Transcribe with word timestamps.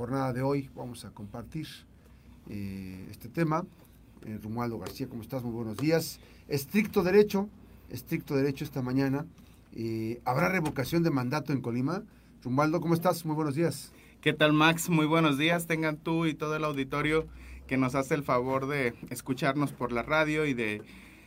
jornada 0.00 0.32
de 0.32 0.40
hoy 0.40 0.70
vamos 0.74 1.04
a 1.04 1.10
compartir 1.10 1.66
eh, 2.48 3.06
este 3.10 3.28
tema. 3.28 3.66
Eh, 4.24 4.38
García, 4.78 5.06
¿cómo 5.06 5.20
estás? 5.20 5.42
Muy 5.42 5.52
buenos 5.52 5.76
días. 5.76 6.20
Estricto 6.48 7.02
derecho, 7.02 7.50
estricto 7.90 8.34
derecho 8.34 8.64
esta 8.64 8.80
mañana. 8.80 9.26
Eh, 9.74 10.22
¿Habrá 10.24 10.48
revocación 10.48 11.02
de 11.02 11.10
mandato 11.10 11.52
en 11.52 11.60
Colima? 11.60 12.02
Romualdo, 12.42 12.80
¿cómo 12.80 12.94
estás? 12.94 13.26
Muy 13.26 13.36
buenos 13.36 13.56
días. 13.56 13.92
¿Qué 14.22 14.32
tal, 14.32 14.54
Max? 14.54 14.88
Muy 14.88 15.04
buenos 15.04 15.36
días. 15.36 15.66
Tengan 15.66 15.98
tú 15.98 16.24
y 16.24 16.32
todo 16.32 16.56
el 16.56 16.64
auditorio 16.64 17.26
que 17.66 17.76
nos 17.76 17.94
hace 17.94 18.14
el 18.14 18.22
favor 18.22 18.68
de 18.68 18.94
escucharnos 19.10 19.72
por 19.72 19.92
la 19.92 20.02
radio 20.02 20.46
y 20.46 20.54
de 20.54 20.80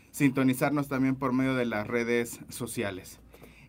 sintonizarnos 0.09 0.87
también 0.87 1.15
por 1.15 1.31
medio 1.31 1.53
de 1.53 1.65
las 1.65 1.85
redes 1.85 2.39
sociales. 2.49 3.19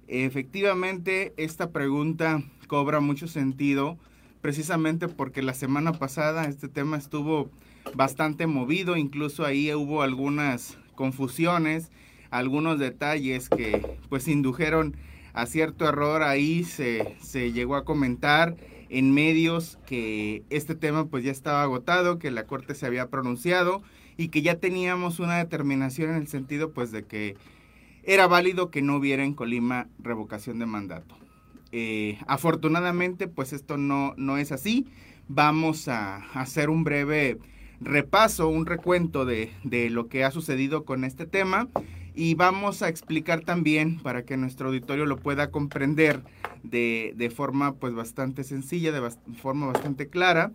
Efectivamente, 0.08 1.34
esta 1.36 1.72
pregunta 1.72 2.42
cobra 2.68 3.00
mucho 3.00 3.28
sentido 3.28 3.98
precisamente 4.44 5.08
porque 5.08 5.40
la 5.40 5.54
semana 5.54 5.94
pasada 5.94 6.44
este 6.44 6.68
tema 6.68 6.98
estuvo 6.98 7.48
bastante 7.94 8.46
movido, 8.46 8.94
incluso 8.98 9.46
ahí 9.46 9.72
hubo 9.72 10.02
algunas 10.02 10.76
confusiones, 10.94 11.90
algunos 12.28 12.78
detalles 12.78 13.48
que 13.48 13.96
pues 14.10 14.28
indujeron 14.28 14.96
a 15.32 15.46
cierto 15.46 15.88
error, 15.88 16.22
ahí 16.22 16.62
se, 16.62 17.16
se 17.22 17.52
llegó 17.52 17.74
a 17.74 17.86
comentar 17.86 18.54
en 18.90 19.14
medios 19.14 19.78
que 19.86 20.42
este 20.50 20.74
tema 20.74 21.06
pues 21.06 21.24
ya 21.24 21.32
estaba 21.32 21.62
agotado, 21.62 22.18
que 22.18 22.30
la 22.30 22.44
Corte 22.44 22.74
se 22.74 22.84
había 22.84 23.08
pronunciado 23.08 23.80
y 24.18 24.28
que 24.28 24.42
ya 24.42 24.56
teníamos 24.56 25.20
una 25.20 25.38
determinación 25.38 26.10
en 26.10 26.16
el 26.16 26.28
sentido 26.28 26.70
pues 26.70 26.92
de 26.92 27.04
que 27.04 27.38
era 28.02 28.26
válido 28.26 28.70
que 28.70 28.82
no 28.82 28.96
hubiera 28.96 29.24
en 29.24 29.32
Colima 29.32 29.88
revocación 30.00 30.58
de 30.58 30.66
mandato. 30.66 31.16
Eh, 31.76 32.18
afortunadamente 32.28 33.26
pues 33.26 33.52
esto 33.52 33.76
no, 33.76 34.14
no 34.16 34.38
es 34.38 34.52
así. 34.52 34.86
Vamos 35.26 35.88
a 35.88 36.18
hacer 36.34 36.70
un 36.70 36.84
breve 36.84 37.38
repaso, 37.80 38.48
un 38.48 38.64
recuento 38.64 39.24
de, 39.24 39.50
de 39.64 39.90
lo 39.90 40.06
que 40.06 40.22
ha 40.22 40.30
sucedido 40.30 40.84
con 40.84 41.02
este 41.02 41.26
tema 41.26 41.66
y 42.14 42.34
vamos 42.34 42.82
a 42.82 42.88
explicar 42.88 43.40
también 43.40 43.98
para 43.98 44.24
que 44.24 44.36
nuestro 44.36 44.68
auditorio 44.68 45.04
lo 45.04 45.16
pueda 45.16 45.50
comprender 45.50 46.22
de, 46.62 47.12
de 47.16 47.30
forma 47.30 47.74
pues 47.74 47.92
bastante 47.92 48.44
sencilla, 48.44 48.92
de 48.92 49.10
forma 49.42 49.66
bastante 49.66 50.06
clara, 50.06 50.52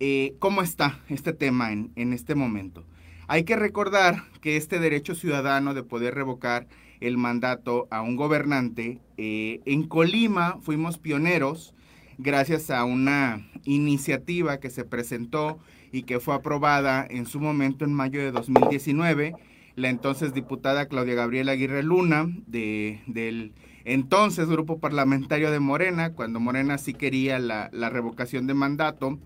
eh, 0.00 0.36
cómo 0.38 0.62
está 0.62 1.00
este 1.10 1.34
tema 1.34 1.70
en, 1.70 1.90
en 1.96 2.14
este 2.14 2.34
momento. 2.34 2.82
Hay 3.28 3.44
que 3.44 3.56
recordar 3.56 4.22
que 4.40 4.56
este 4.56 4.78
derecho 4.78 5.14
ciudadano 5.14 5.74
de 5.74 5.82
poder 5.82 6.14
revocar 6.14 6.66
el 7.00 7.18
mandato 7.18 7.86
a 7.90 8.02
un 8.02 8.16
gobernante, 8.16 9.00
eh, 9.16 9.60
en 9.66 9.86
Colima 9.86 10.58
fuimos 10.62 10.98
pioneros 10.98 11.74
gracias 12.18 12.70
a 12.70 12.84
una 12.84 13.46
iniciativa 13.64 14.58
que 14.58 14.70
se 14.70 14.84
presentó 14.84 15.58
y 15.92 16.02
que 16.02 16.20
fue 16.20 16.34
aprobada 16.34 17.06
en 17.08 17.26
su 17.26 17.40
momento 17.40 17.84
en 17.84 17.92
mayo 17.92 18.20
de 18.20 18.32
2019 18.32 19.34
la 19.76 19.90
entonces 19.90 20.32
diputada 20.32 20.86
Claudia 20.86 21.14
Gabriela 21.14 21.52
Aguirre 21.52 21.82
Luna, 21.82 22.28
de, 22.46 23.00
del 23.06 23.52
entonces 23.84 24.48
grupo 24.48 24.80
parlamentario 24.80 25.50
de 25.50 25.60
Morena, 25.60 26.12
cuando 26.14 26.40
Morena 26.40 26.78
sí 26.78 26.94
quería 26.94 27.38
la, 27.38 27.68
revocación 27.90 28.46
de 28.46 28.54
mandato, 28.54 29.18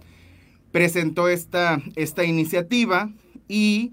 presentó 0.73 1.29
esta, 1.29 1.81
esta 1.95 2.25
iniciativa 2.25 3.11
y 3.49 3.93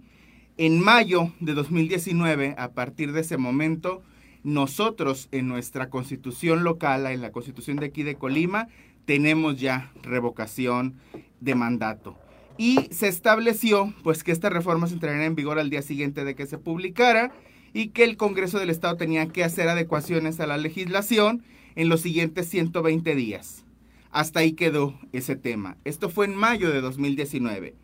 en 0.58 0.80
mayo 0.82 1.32
de 1.40 1.54
2019, 1.54 2.56
a 2.58 2.72
partir 2.72 3.12
de 3.12 3.22
ese 3.22 3.38
momento, 3.38 4.02
nosotros 4.44 5.30
en 5.32 5.48
nuestra 5.48 5.90
constitución 5.90 6.64
local, 6.64 7.06
en 7.08 7.22
la 7.22 7.32
constitución 7.32 7.78
de 7.78 7.88
aquí 7.88 8.04
de 8.04 8.16
Colima, 8.16 8.68
tenemos 9.06 9.60
ya 9.60 9.92
revocación 10.04 10.96
de 11.40 11.56
mandato 11.56 12.18
y 12.58 12.88
se 12.92 13.08
estableció 13.08 13.94
pues 14.04 14.24
que 14.24 14.32
esta 14.32 14.50
reforma 14.50 14.88
se 14.88 14.96
entraría 14.96 15.26
en 15.26 15.36
vigor 15.36 15.60
al 15.60 15.70
día 15.70 15.82
siguiente 15.82 16.26
de 16.26 16.36
que 16.36 16.48
se 16.48 16.58
publicara 16.58 17.32
y 17.74 17.90
que 17.90 18.04
el 18.04 18.18
Congreso 18.18 18.60
del 18.60 18.70
Estado 18.70 18.98
tenía 18.98 19.28
que 19.28 19.44
hacer 19.44 19.70
adecuaciones 19.70 20.40
a 20.40 20.48
la 20.48 20.58
legislación 20.58 21.44
en 21.76 21.90
los 21.90 22.02
siguientes 22.02 22.50
120 22.50 23.16
días. 23.16 23.64
Hasta 24.10 24.40
ahí 24.40 24.54
quedó 24.54 25.00
ese 25.14 25.36
tema. 25.36 25.78
Esto 25.86 26.10
fue 26.10 26.26
en 26.26 26.36
mayo 26.36 26.72
de 26.72 26.82
2019. 26.82 27.76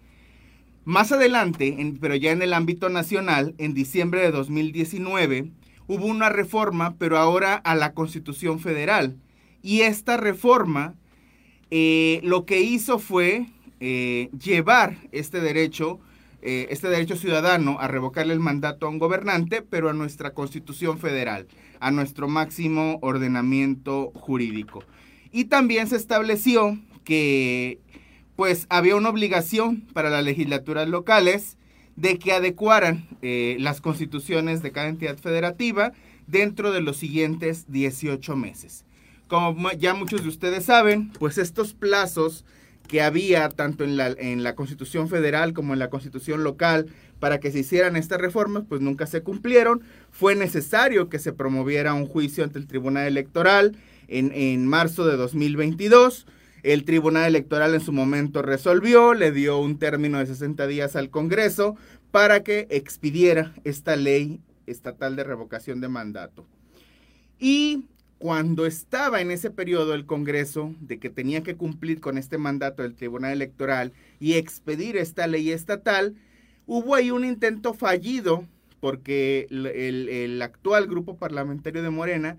Más 0.85 1.13
adelante, 1.13 1.77
pero 2.01 2.15
ya 2.15 2.31
en 2.31 2.41
el 2.41 2.53
ámbito 2.53 2.89
nacional, 2.89 3.55
en 3.57 3.73
diciembre 3.73 4.21
de 4.21 4.31
2019, 4.31 5.51
hubo 5.87 6.05
una 6.05 6.29
reforma, 6.29 6.95
pero 6.97 7.17
ahora 7.17 7.55
a 7.55 7.75
la 7.75 7.93
Constitución 7.93 8.59
Federal. 8.59 9.15
Y 9.61 9.81
esta 9.81 10.17
reforma 10.17 10.95
eh, 11.71 12.19
lo 12.23 12.45
que 12.45 12.61
hizo 12.61 12.99
fue 12.99 13.47
eh, 13.79 14.29
llevar 14.37 14.97
este 15.11 15.39
derecho, 15.39 15.99
eh, 16.41 16.67
este 16.69 16.89
derecho 16.89 17.15
ciudadano 17.15 17.77
a 17.79 17.87
revocarle 17.87 18.33
el 18.33 18.39
mandato 18.41 18.85
a 18.85 18.89
un 18.89 18.99
gobernante, 18.99 19.61
pero 19.61 19.89
a 19.89 19.93
nuestra 19.93 20.33
Constitución 20.33 20.99
Federal, 20.99 21.47
a 21.79 21.91
nuestro 21.91 22.27
máximo 22.27 22.99
ordenamiento 23.01 24.11
jurídico. 24.15 24.83
Y 25.31 25.45
también 25.45 25.87
se 25.87 25.95
estableció 25.95 26.77
que 27.05 27.79
pues 28.35 28.65
había 28.69 28.95
una 28.95 29.09
obligación 29.09 29.81
para 29.93 30.09
las 30.09 30.23
legislaturas 30.23 30.87
locales 30.87 31.57
de 31.95 32.17
que 32.17 32.31
adecuaran 32.31 33.07
eh, 33.21 33.57
las 33.59 33.81
constituciones 33.81 34.63
de 34.63 34.71
cada 34.71 34.87
entidad 34.87 35.17
federativa 35.17 35.93
dentro 36.27 36.71
de 36.71 36.81
los 36.81 36.97
siguientes 36.97 37.65
18 37.71 38.35
meses. 38.35 38.85
Como 39.27 39.71
ya 39.71 39.93
muchos 39.93 40.23
de 40.23 40.29
ustedes 40.29 40.65
saben, 40.65 41.11
pues 41.19 41.37
estos 41.37 41.73
plazos 41.73 42.45
que 42.87 43.01
había 43.01 43.49
tanto 43.49 43.83
en 43.83 43.97
la, 43.97 44.07
en 44.07 44.43
la 44.43 44.55
Constitución 44.55 45.07
Federal 45.07 45.53
como 45.53 45.73
en 45.73 45.79
la 45.79 45.89
Constitución 45.89 46.43
local 46.43 46.87
para 47.19 47.39
que 47.39 47.51
se 47.51 47.59
hicieran 47.59 47.95
estas 47.95 48.19
reformas, 48.19 48.63
pues 48.67 48.81
nunca 48.81 49.07
se 49.07 49.21
cumplieron. 49.21 49.81
Fue 50.11 50.35
necesario 50.35 51.09
que 51.09 51.19
se 51.19 51.31
promoviera 51.31 51.93
un 51.93 52.05
juicio 52.05 52.43
ante 52.43 52.59
el 52.59 52.67
Tribunal 52.67 53.07
Electoral 53.07 53.77
en, 54.07 54.31
en 54.33 54.67
marzo 54.67 55.05
de 55.05 55.15
2022. 55.15 56.27
El 56.63 56.85
Tribunal 56.85 57.27
Electoral 57.27 57.73
en 57.73 57.81
su 57.81 57.91
momento 57.91 58.41
resolvió, 58.41 59.13
le 59.13 59.31
dio 59.31 59.59
un 59.59 59.77
término 59.77 60.19
de 60.19 60.25
60 60.25 60.65
días 60.67 60.95
al 60.95 61.09
Congreso 61.09 61.75
para 62.11 62.41
que 62.41 62.67
expidiera 62.69 63.53
esta 63.65 63.95
ley 63.97 64.39
estatal 64.65 65.15
de 65.17 65.25
revocación 65.25 65.81
de 65.81 65.89
mandato. 65.89 66.45
Y 67.37 67.85
cuando 68.17 68.65
estaba 68.65 69.19
en 69.19 69.31
ese 69.31 69.51
periodo 69.51 69.93
el 69.93 70.05
Congreso 70.05 70.73
de 70.79 70.97
que 70.97 71.09
tenía 71.09 71.43
que 71.43 71.57
cumplir 71.57 71.99
con 71.99 72.17
este 72.17 72.37
mandato 72.37 72.81
del 72.81 72.95
Tribunal 72.95 73.33
Electoral 73.33 73.91
y 74.21 74.35
expedir 74.35 74.95
esta 74.95 75.27
ley 75.27 75.51
estatal, 75.51 76.15
hubo 76.65 76.95
ahí 76.95 77.11
un 77.11 77.25
intento 77.25 77.73
fallido 77.73 78.47
porque 78.79 79.47
el, 79.49 80.41
actual 80.41 80.87
grupo 80.87 81.17
parlamentario 81.17 81.83
de 81.83 81.89
Morena 81.89 82.37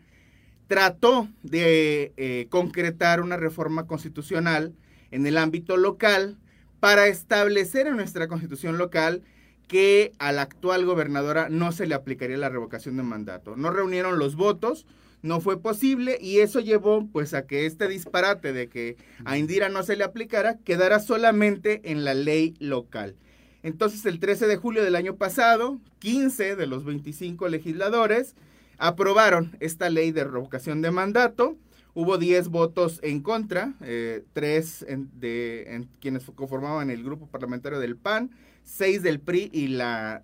trató 0.67 1.29
de 1.43 2.13
eh, 2.17 2.47
concretar 2.49 3.21
una 3.21 3.37
reforma 3.37 3.87
constitucional 3.87 4.75
en 5.11 5.27
el 5.27 5.39
ámbito 5.39 5.77
local 5.77 6.39
para 6.81 7.07
establecer 7.07 7.87
en 7.87 7.97
nuestra 7.97 8.29
constitución 8.29 8.79
local 8.79 9.23
que 9.69 10.13
a 10.19 10.33
la 10.33 10.43
actual 10.43 10.85
gobernadora 10.85 11.49
no 11.49 11.73
se 11.73 11.87
le 11.87 11.95
aplicaría 11.95 12.37
la 12.37 12.51
revocación 12.51 12.97
de 12.97 13.03
mandato. 13.03 13.57
No 13.57 13.71
reunieron 13.71 14.19
los 14.19 14.37
votos, 14.37 14.87
no 15.23 15.41
fue 15.41 15.61
posible 15.61 16.19
y 16.21 16.41
eso 16.41 16.61
llevó 16.61 17.09
pues 17.11 17.33
a 17.33 17.47
que 17.47 17.65
este 17.65 17.89
disparate 17.89 18.53
de 18.53 18.69
que 18.69 18.97
a 19.25 19.39
Indira 19.39 19.71
no 19.71 19.83
se 19.83 19.97
le 19.97 20.05
aplicara 20.05 20.59
quedara 20.59 21.01
solamente 21.01 21.81
en 21.91 22.05
la 22.05 22.13
ley 22.13 22.55
local. 22.59 23.17
Entonces 23.63 24.05
el 24.05 24.21
13 24.21 24.47
de 24.47 24.57
julio 24.57 24.85
del 24.85 24.97
año 24.97 25.17
pasado, 25.17 25.81
15 26.01 26.57
de 26.57 26.67
los 26.67 26.85
25 26.85 27.49
legisladores 27.49 28.35
aprobaron 28.79 29.57
esta 29.61 29.91
ley 29.91 30.13
de 30.13 30.25
revocación 30.25 30.83
de 30.83 30.91
mandato. 30.91 31.57
Hubo 31.95 32.19
10 32.19 32.49
votos 32.49 32.99
en 33.03 33.21
contra, 33.21 33.75
eh, 33.81 34.25
3 34.33 34.87
de 35.15 35.87
quienes 36.01 36.25
conformaban 36.35 36.91
el 36.91 37.05
grupo 37.05 37.29
parlamentario 37.29 37.79
del 37.79 37.97
PAN, 37.97 38.31
6 38.65 39.03
del 39.03 39.21
PRI 39.21 39.51
y 39.53 39.69
la 39.69 40.23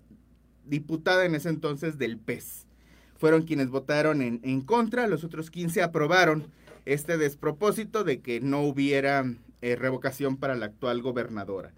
diputada 0.65 1.25
en 1.25 1.35
ese 1.35 1.49
entonces 1.49 1.97
del 1.97 2.17
PES 2.17 2.65
fueron 3.21 3.43
quienes 3.43 3.69
votaron 3.69 4.23
en, 4.23 4.61
contra, 4.61 5.05
los 5.05 5.23
otros 5.23 5.51
15 5.51 5.83
aprobaron 5.83 6.47
este 6.85 7.19
despropósito 7.19 8.03
de 8.03 8.19
que 8.19 8.41
no 8.41 8.61
hubiera 8.63 9.23
eh, 9.61 9.75
revocación 9.75 10.37
para 10.37 10.55
la 10.55 10.65
actual 10.65 11.03
gobernadora. 11.03 11.71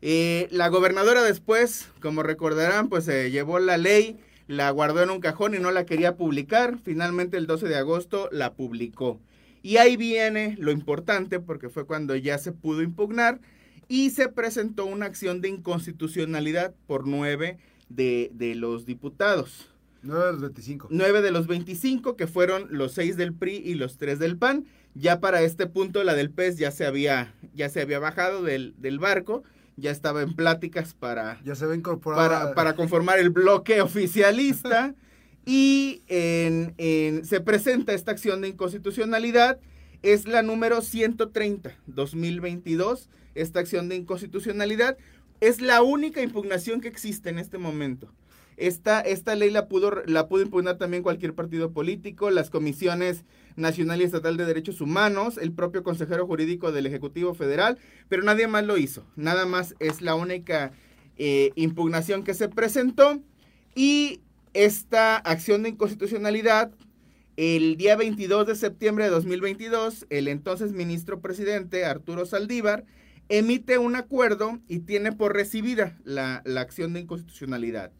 Eh, 0.00 0.46
la 0.52 0.68
gobernadora 0.68 1.24
después, 1.24 1.88
como 2.00 2.22
recordarán, 2.22 2.88
pues 2.88 3.06
se 3.06 3.32
llevó 3.32 3.58
la 3.58 3.78
ley, 3.78 4.20
la 4.50 4.68
guardó 4.70 5.00
en 5.00 5.10
un 5.10 5.20
cajón 5.20 5.54
y 5.54 5.60
no 5.60 5.70
la 5.70 5.86
quería 5.86 6.16
publicar. 6.16 6.76
Finalmente 6.82 7.36
el 7.36 7.46
12 7.46 7.68
de 7.68 7.76
agosto 7.76 8.28
la 8.32 8.54
publicó. 8.54 9.20
Y 9.62 9.76
ahí 9.76 9.96
viene 9.96 10.56
lo 10.58 10.72
importante 10.72 11.38
porque 11.38 11.68
fue 11.68 11.86
cuando 11.86 12.16
ya 12.16 12.36
se 12.36 12.50
pudo 12.50 12.82
impugnar 12.82 13.40
y 13.86 14.10
se 14.10 14.28
presentó 14.28 14.86
una 14.86 15.06
acción 15.06 15.40
de 15.40 15.50
inconstitucionalidad 15.50 16.74
por 16.88 17.06
nueve 17.06 17.58
de, 17.88 18.32
de 18.34 18.56
los 18.56 18.86
diputados. 18.86 19.70
9 20.02 20.24
de 20.24 20.32
los 20.32 20.40
25. 20.40 20.88
9 20.90 21.22
de 21.22 21.30
los 21.30 21.46
25, 21.46 22.16
que 22.16 22.26
fueron 22.26 22.66
los 22.70 22.92
6 22.94 23.16
del 23.16 23.32
PRI 23.34 23.56
y 23.56 23.74
los 23.74 23.98
3 23.98 24.18
del 24.18 24.36
PAN. 24.36 24.64
Ya 24.94 25.20
para 25.20 25.42
este 25.42 25.68
punto 25.68 26.02
la 26.02 26.14
del 26.14 26.30
PES 26.30 26.56
ya 26.56 26.72
se 26.72 26.86
había, 26.86 27.34
ya 27.54 27.68
se 27.68 27.82
había 27.82 28.00
bajado 28.00 28.42
del, 28.42 28.74
del 28.78 28.98
barco, 28.98 29.44
ya 29.76 29.90
estaba 29.90 30.22
en 30.22 30.34
pláticas 30.34 30.94
para, 30.94 31.40
ya 31.44 31.54
se 31.54 31.66
para, 32.02 32.54
para 32.54 32.74
conformar 32.74 33.18
el 33.18 33.30
bloque 33.30 33.80
oficialista. 33.80 34.94
y 35.46 36.02
en, 36.08 36.74
en, 36.78 37.24
se 37.24 37.40
presenta 37.40 37.92
esta 37.92 38.12
acción 38.12 38.40
de 38.40 38.48
inconstitucionalidad. 38.48 39.58
Es 40.02 40.26
la 40.26 40.42
número 40.42 40.80
130, 40.80 41.76
2022, 41.86 43.10
esta 43.34 43.60
acción 43.60 43.88
de 43.88 43.96
inconstitucionalidad. 43.96 44.96
Es 45.40 45.60
la 45.60 45.82
única 45.82 46.22
impugnación 46.22 46.80
que 46.80 46.88
existe 46.88 47.28
en 47.30 47.38
este 47.38 47.58
momento. 47.58 48.12
Esta, 48.56 49.00
esta 49.00 49.34
ley 49.34 49.50
la 49.50 49.68
pudo, 49.68 50.02
la 50.06 50.28
pudo 50.28 50.42
impugnar 50.42 50.76
también 50.76 51.02
cualquier 51.02 51.34
partido 51.34 51.72
político, 51.72 52.30
las 52.30 52.50
comisiones 52.50 53.24
nacional 53.60 54.00
y 54.00 54.04
estatal 54.04 54.36
de 54.36 54.46
derechos 54.46 54.80
humanos, 54.80 55.38
el 55.38 55.52
propio 55.52 55.82
consejero 55.82 56.26
jurídico 56.26 56.72
del 56.72 56.86
Ejecutivo 56.86 57.34
Federal, 57.34 57.78
pero 58.08 58.22
nadie 58.22 58.48
más 58.48 58.64
lo 58.64 58.76
hizo. 58.78 59.06
Nada 59.16 59.46
más 59.46 59.74
es 59.78 60.00
la 60.02 60.14
única 60.14 60.72
eh, 61.16 61.52
impugnación 61.54 62.24
que 62.24 62.34
se 62.34 62.48
presentó 62.48 63.20
y 63.74 64.20
esta 64.54 65.16
acción 65.16 65.62
de 65.62 65.70
inconstitucionalidad, 65.70 66.72
el 67.36 67.76
día 67.76 67.96
22 67.96 68.46
de 68.46 68.56
septiembre 68.56 69.04
de 69.04 69.10
2022, 69.10 70.06
el 70.10 70.28
entonces 70.28 70.72
ministro 70.72 71.20
presidente 71.20 71.84
Arturo 71.84 72.26
Saldívar 72.26 72.84
emite 73.28 73.78
un 73.78 73.94
acuerdo 73.94 74.58
y 74.66 74.80
tiene 74.80 75.12
por 75.12 75.34
recibida 75.34 75.96
la, 76.04 76.42
la 76.44 76.60
acción 76.60 76.92
de 76.92 77.00
inconstitucionalidad. 77.00 77.92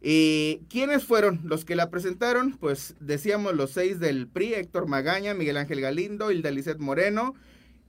Eh, 0.00 0.60
¿Quiénes 0.68 1.04
fueron 1.04 1.40
los 1.44 1.64
que 1.64 1.76
la 1.76 1.90
presentaron? 1.90 2.56
Pues 2.56 2.94
decíamos 3.00 3.54
los 3.54 3.72
seis 3.72 3.98
del 3.98 4.28
PRI, 4.28 4.54
Héctor 4.54 4.86
Magaña, 4.86 5.34
Miguel 5.34 5.56
Ángel 5.56 5.80
Galindo, 5.80 6.30
Hilda 6.30 6.50
Lizeth 6.50 6.78
Moreno, 6.78 7.34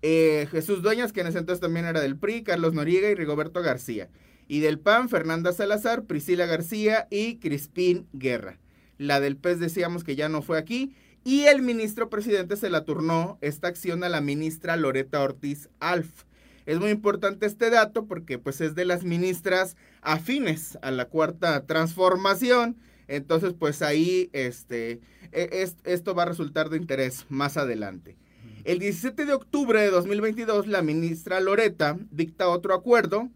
eh, 0.01 0.47
Jesús 0.51 0.81
Dueñas, 0.81 1.13
que 1.13 1.21
en 1.21 1.27
ese 1.27 1.39
entonces 1.39 1.61
también 1.61 1.85
era 1.85 2.01
del 2.01 2.17
PRI, 2.17 2.44
Carlos 2.44 2.73
Noriega 2.73 3.09
y 3.09 3.15
Rigoberto 3.15 3.61
García. 3.61 4.09
Y 4.47 4.61
del 4.61 4.79
PAN, 4.79 5.09
Fernanda 5.09 5.53
Salazar, 5.53 6.06
Priscila 6.06 6.47
García 6.47 7.07
y 7.11 7.35
Crispín 7.38 8.07
Guerra. 8.13 8.57
La 9.00 9.19
del 9.19 9.38
PES 9.38 9.59
decíamos 9.59 10.03
que 10.03 10.15
ya 10.15 10.27
no 10.27 10.41
fue 10.41 10.59
aquí. 10.59 10.94
Y 11.23 11.44
el 11.44 11.62
ministro 11.62 12.09
presidente 12.09 12.57
se 12.57 12.69
la 12.69 12.85
turnó 12.85 13.38
esta 13.41 13.67
acción 13.67 14.03
a 14.03 14.09
la 14.09 14.21
ministra 14.21 14.75
Loreta 14.75 15.21
Ortiz 15.21 15.69
Alf. 15.79 16.23
Es 16.69 16.80
muy 16.80 16.92
importante 16.92 17.48
este 17.48 17.71
dato 17.71 18.06
porque 18.06 18.38
pues 18.38 18.62
es 18.62 18.75
de 18.75 18.86
las 18.86 19.04
ministras 19.04 19.75
afines 20.04 20.77
a 20.83 20.92
la 20.92 21.06
cuarta 21.06 21.66
transformación. 21.66 22.77
Entonces 23.07 23.56
pues 23.57 23.81
ahí 23.81 24.30
este, 24.33 25.00
e, 25.31 25.68
esto 25.83 26.13
va 26.13 26.21
a 26.21 26.27
resultar 26.27 26.69
de 26.69 26.77
interés 26.77 27.25
más 27.27 27.57
adelante. 27.57 28.18
El 28.66 28.77
17 28.77 29.25
de 29.25 29.33
octubre 29.33 29.81
de 29.81 29.89
2022 29.89 30.68
la 30.68 30.83
ministra 30.83 31.39
Loreta 31.39 31.98
dicta 32.12 32.50
otro 32.50 32.75
acuerdo 32.75 33.30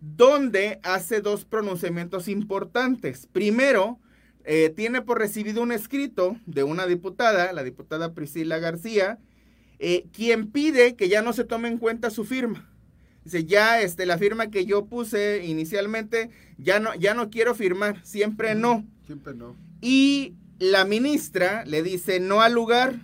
donde 0.00 0.78
hace 0.84 1.20
dos 1.20 1.44
pronunciamientos 1.44 2.28
importantes. 2.28 3.26
Primero, 3.26 3.98
eh, 4.44 4.72
tiene 4.76 5.02
por 5.02 5.18
recibido 5.18 5.62
un 5.62 5.72
escrito 5.72 6.36
de 6.46 6.62
una 6.62 6.86
diputada, 6.86 7.52
la 7.52 7.64
diputada 7.64 8.14
Priscila 8.14 8.60
García, 8.60 9.18
eh, 9.78 10.06
quien 10.12 10.50
pide 10.50 10.96
que 10.96 11.08
ya 11.08 11.22
no 11.22 11.32
se 11.32 11.44
tome 11.44 11.68
en 11.68 11.78
cuenta 11.78 12.10
su 12.10 12.24
firma. 12.24 12.68
Dice, 13.24 13.44
ya 13.44 13.80
este, 13.80 14.06
la 14.06 14.18
firma 14.18 14.50
que 14.50 14.64
yo 14.64 14.86
puse 14.86 15.44
inicialmente, 15.44 16.30
ya 16.56 16.80
no, 16.80 16.94
ya 16.94 17.14
no 17.14 17.30
quiero 17.30 17.54
firmar, 17.54 18.04
siempre 18.04 18.54
no. 18.54 18.86
Siempre 19.06 19.34
no. 19.34 19.54
Y 19.80 20.34
la 20.58 20.84
ministra 20.84 21.64
le 21.66 21.82
dice, 21.82 22.20
no 22.20 22.40
al 22.40 22.54
lugar, 22.54 23.00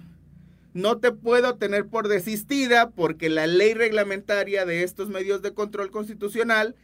no 0.73 0.99
te 0.99 1.12
puedo 1.12 1.56
tener 1.56 1.87
por 1.87 2.09
desistida 2.09 2.91
porque 2.91 3.29
la 3.29 3.47
ley 3.47 3.75
reglamentaria 3.75 4.65
de 4.65 4.82
estos 4.82 5.09
medios 5.09 5.43
de 5.43 5.55
control 5.55 5.91
constitucional 5.91 6.75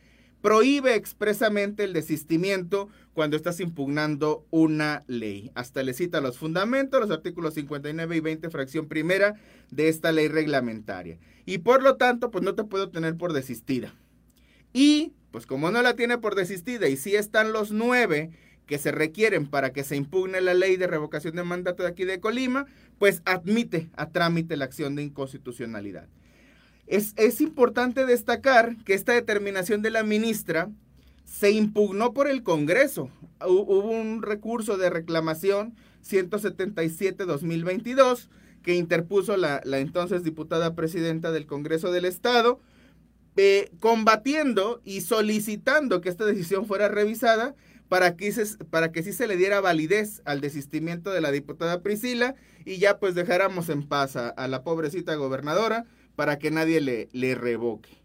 prohíbe 0.41 0.95
expresamente 0.95 1.85
el 1.85 1.93
desistimiento 1.93 2.89
cuando 3.13 3.37
estás 3.37 3.61
impugnando 3.61 4.47
una 4.51 5.05
ley. 5.07 5.51
Hasta 5.55 5.83
le 5.83 5.93
cita 5.93 6.21
los 6.21 6.39
fundamentos, 6.39 7.01
los 7.01 7.11
artículos 7.11 7.55
59 7.55 8.17
y 8.17 8.21
20, 8.21 8.51
fracción 8.51 8.87
primera 8.87 9.35
de 9.71 9.89
esta 9.89 10.13
ley 10.13 10.29
reglamentaria. 10.29 11.19
Y 11.47 11.59
por 11.59 11.83
lo 11.83 11.97
tanto, 11.97 12.31
pues 12.31 12.45
no 12.45 12.55
te 12.55 12.65
puedo 12.65 12.91
tener 12.91 13.17
por 13.17 13.33
desistida. 13.33 13.95
Y, 14.73 15.13
pues 15.31 15.47
como 15.47 15.71
no 15.71 15.83
la 15.83 15.95
tiene 15.95 16.19
por 16.19 16.35
desistida 16.35 16.89
y 16.89 16.97
sí 16.97 17.17
están 17.17 17.53
los 17.53 17.73
nueve 17.73 18.31
que 18.67 18.79
se 18.79 18.93
requieren 18.93 19.49
para 19.49 19.73
que 19.73 19.83
se 19.83 19.97
impugne 19.97 20.41
la 20.41 20.55
ley 20.55 20.77
de 20.77 20.87
revocación 20.87 21.35
de 21.35 21.43
mandato 21.43 21.83
de 21.83 21.89
aquí 21.89 22.05
de 22.05 22.21
Colima, 22.21 22.67
pues 22.99 23.21
admite 23.25 23.91
a 23.97 24.11
trámite 24.11 24.57
la 24.57 24.67
acción 24.67 24.95
de 24.95 25.03
inconstitucionalidad. 25.03 26.09
Es, 26.91 27.41
importante 27.41 28.05
destacar 28.05 28.77
que 28.85 28.93
esta 28.95 29.13
determinación 29.13 29.81
de 29.81 29.91
la 29.91 30.03
ministra 30.03 30.69
se 31.25 31.53
impugnó 31.53 32.13
por 32.13 32.29
el 32.29 32.43
Congreso. 32.43 33.09
Hubo 33.47 33.89
un 33.89 34.23
recurso 34.23 34.77
de 34.77 34.91
reclamación 34.91 35.77
177-2022 36.05 38.29
que 38.65 38.75
interpuso 38.75 39.37
la, 39.37 39.63
entonces 39.65 40.25
diputada 40.25 40.75
presidenta 40.75 41.31
del 41.31 41.47
Congreso 41.47 41.93
del 41.93 42.07
Estado, 42.07 42.59
eh, 43.37 43.71
combatiendo 43.79 44.81
y 44.85 45.03
solicitando 45.03 46.01
que 46.01 46.09
esta 46.09 46.27
decisión 46.27 46.67
fuera 46.67 46.89
revisada 46.89 47.55
para 47.89 48.17
que, 48.17 48.35
para 48.69 48.91
que 48.91 49.05
sí 49.05 49.13
se 49.13 49.29
le 49.29 49.37
diera 49.37 49.61
validez 49.61 50.23
al 50.25 50.41
desistimiento 50.41 51.13
de 51.13 51.21
la 51.21 51.31
diputada 51.31 51.83
Priscila 51.83 52.35
y 52.65 52.79
ya 52.79 52.99
pues 52.99 53.15
dejáramos 53.15 53.69
en 53.69 53.87
paz 53.87 54.17
a 54.17 54.49
la 54.49 54.65
pobrecita 54.65 55.15
gobernadora 55.15 55.87
para 56.17 56.39
que 56.39 56.51
nadie 56.51 56.81
le, 56.81 57.09
le 57.13 57.35
revoque. 57.35 58.01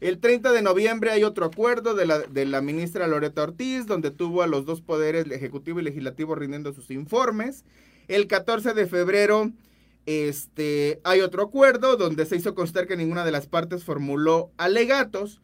El 0.00 0.18
30 0.20 0.52
de 0.52 0.62
noviembre 0.62 1.10
hay 1.10 1.24
otro 1.24 1.46
acuerdo 1.46 1.94
de 1.94 2.06
la, 2.06 2.20
de 2.20 2.46
la 2.46 2.60
ministra 2.60 3.08
Loreta 3.08 3.42
Ortiz, 3.42 3.86
donde 3.86 4.12
tuvo 4.12 4.42
a 4.42 4.46
los 4.46 4.64
dos 4.64 4.80
poderes, 4.80 5.24
el 5.24 5.32
ejecutivo 5.32 5.80
y 5.80 5.82
legislativo, 5.82 6.36
rindiendo 6.36 6.72
sus 6.72 6.90
informes. 6.90 7.64
El 8.06 8.28
14 8.28 8.74
de 8.74 8.86
febrero 8.86 9.52
este, 10.06 11.00
hay 11.04 11.20
otro 11.20 11.42
acuerdo 11.42 11.98
donde 11.98 12.24
se 12.24 12.36
hizo 12.36 12.54
constar 12.54 12.86
que 12.86 12.96
ninguna 12.96 13.26
de 13.26 13.30
las 13.30 13.46
partes 13.46 13.84
formuló 13.84 14.50
alegatos. 14.56 15.42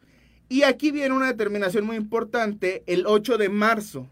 Y 0.49 0.63
aquí 0.63 0.89
viene 0.89 1.13
una 1.13 1.27
determinación 1.27 1.85
muy 1.85 1.97
importante, 1.97 2.81
el 2.87 3.05
8 3.05 3.37
de 3.37 3.49
marzo. 3.49 4.07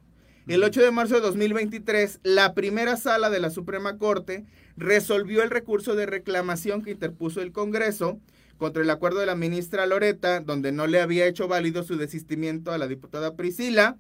El 0.48 0.64
8 0.64 0.82
de 0.82 0.92
marzo 0.92 1.16
de 1.16 1.22
2023, 1.22 2.20
la 2.22 2.54
primera 2.54 2.98
sala 2.98 3.32
de 3.32 3.40
la 3.40 3.50
Suprema 3.50 3.98
Corte 3.98 4.46
resolvió 4.78 5.44
el 5.44 5.50
recurso 5.50 5.96
de 5.96 6.06
reclamación 6.06 6.82
que 6.82 6.92
interpuso 6.92 7.42
el 7.42 7.52
Congreso 7.52 8.20
contra 8.58 8.84
el 8.84 8.90
acuerdo 8.90 9.20
de 9.20 9.26
la 9.26 9.36
ministra 9.36 9.86
Loreta, 9.86 10.40
donde 10.40 10.72
no 10.72 10.88
le 10.88 11.02
había 11.02 11.28
hecho 11.28 11.48
válido 11.48 11.84
su 11.84 11.98
desistimiento 11.98 12.72
a 12.72 12.78
la 12.78 12.88
diputada 12.88 13.36
Priscila, 13.36 13.98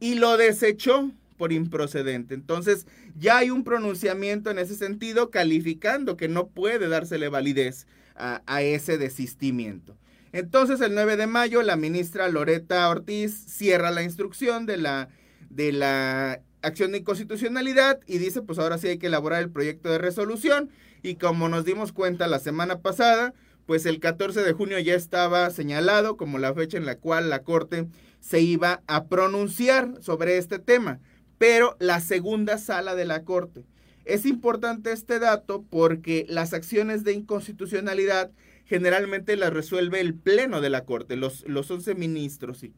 y 0.00 0.16
lo 0.16 0.36
desechó 0.36 1.10
por 1.36 1.52
improcedente. 1.52 2.34
Entonces, 2.34 2.86
ya 3.18 3.38
hay 3.38 3.50
un 3.50 3.64
pronunciamiento 3.64 4.50
en 4.50 4.58
ese 4.58 4.76
sentido 4.76 5.30
calificando 5.30 6.16
que 6.16 6.28
no 6.28 6.46
puede 6.48 6.88
dársele 6.88 7.28
validez 7.28 7.86
a, 8.14 8.62
ese 8.62 8.98
desistimiento. 8.98 9.96
Entonces, 10.32 10.80
el 10.80 10.94
9 10.94 11.16
de 11.16 11.26
mayo, 11.26 11.62
la 11.62 11.76
ministra 11.76 12.28
Loreta 12.28 12.88
Ortiz 12.88 13.34
cierra 13.48 13.90
la 13.90 14.02
instrucción 14.02 14.66
de 14.66 14.76
la, 14.76 15.08
de 15.50 15.72
la 15.72 16.40
acción 16.64 16.92
de 16.92 16.98
inconstitucionalidad 16.98 18.00
y 18.06 18.18
dice, 18.18 18.42
pues 18.42 18.58
ahora 18.58 18.78
sí 18.78 18.88
hay 18.88 18.98
que 18.98 19.06
elaborar 19.06 19.42
el 19.42 19.50
proyecto 19.50 19.90
de 19.90 19.98
resolución 19.98 20.70
y 21.02 21.16
como 21.16 21.48
nos 21.48 21.64
dimos 21.64 21.92
cuenta 21.92 22.26
la 22.26 22.38
semana 22.38 22.80
pasada, 22.80 23.34
pues 23.66 23.86
el 23.86 24.00
14 24.00 24.42
de 24.42 24.52
junio 24.52 24.78
ya 24.78 24.94
estaba 24.94 25.48
señalado 25.50 26.16
como 26.16 26.38
la 26.38 26.54
fecha 26.54 26.76
en 26.76 26.86
la 26.86 26.96
cual 26.96 27.30
la 27.30 27.42
Corte 27.42 27.86
se 28.20 28.40
iba 28.40 28.82
a 28.86 29.06
pronunciar 29.06 29.94
sobre 30.00 30.38
este 30.38 30.58
tema, 30.58 31.00
pero 31.38 31.76
la 31.78 32.00
segunda 32.00 32.58
sala 32.58 32.94
de 32.94 33.04
la 33.04 33.24
Corte. 33.24 33.64
Es 34.04 34.26
importante 34.26 34.92
este 34.92 35.18
dato 35.18 35.64
porque 35.70 36.26
las 36.28 36.52
acciones 36.52 37.04
de 37.04 37.12
inconstitucionalidad 37.12 38.30
generalmente 38.64 39.36
las 39.36 39.52
resuelve 39.52 40.00
el 40.00 40.14
Pleno 40.14 40.60
de 40.60 40.70
la 40.70 40.84
Corte, 40.84 41.16
los, 41.16 41.44
los 41.46 41.70
11 41.70 41.94
ministros 41.94 42.62
y, 42.64 42.72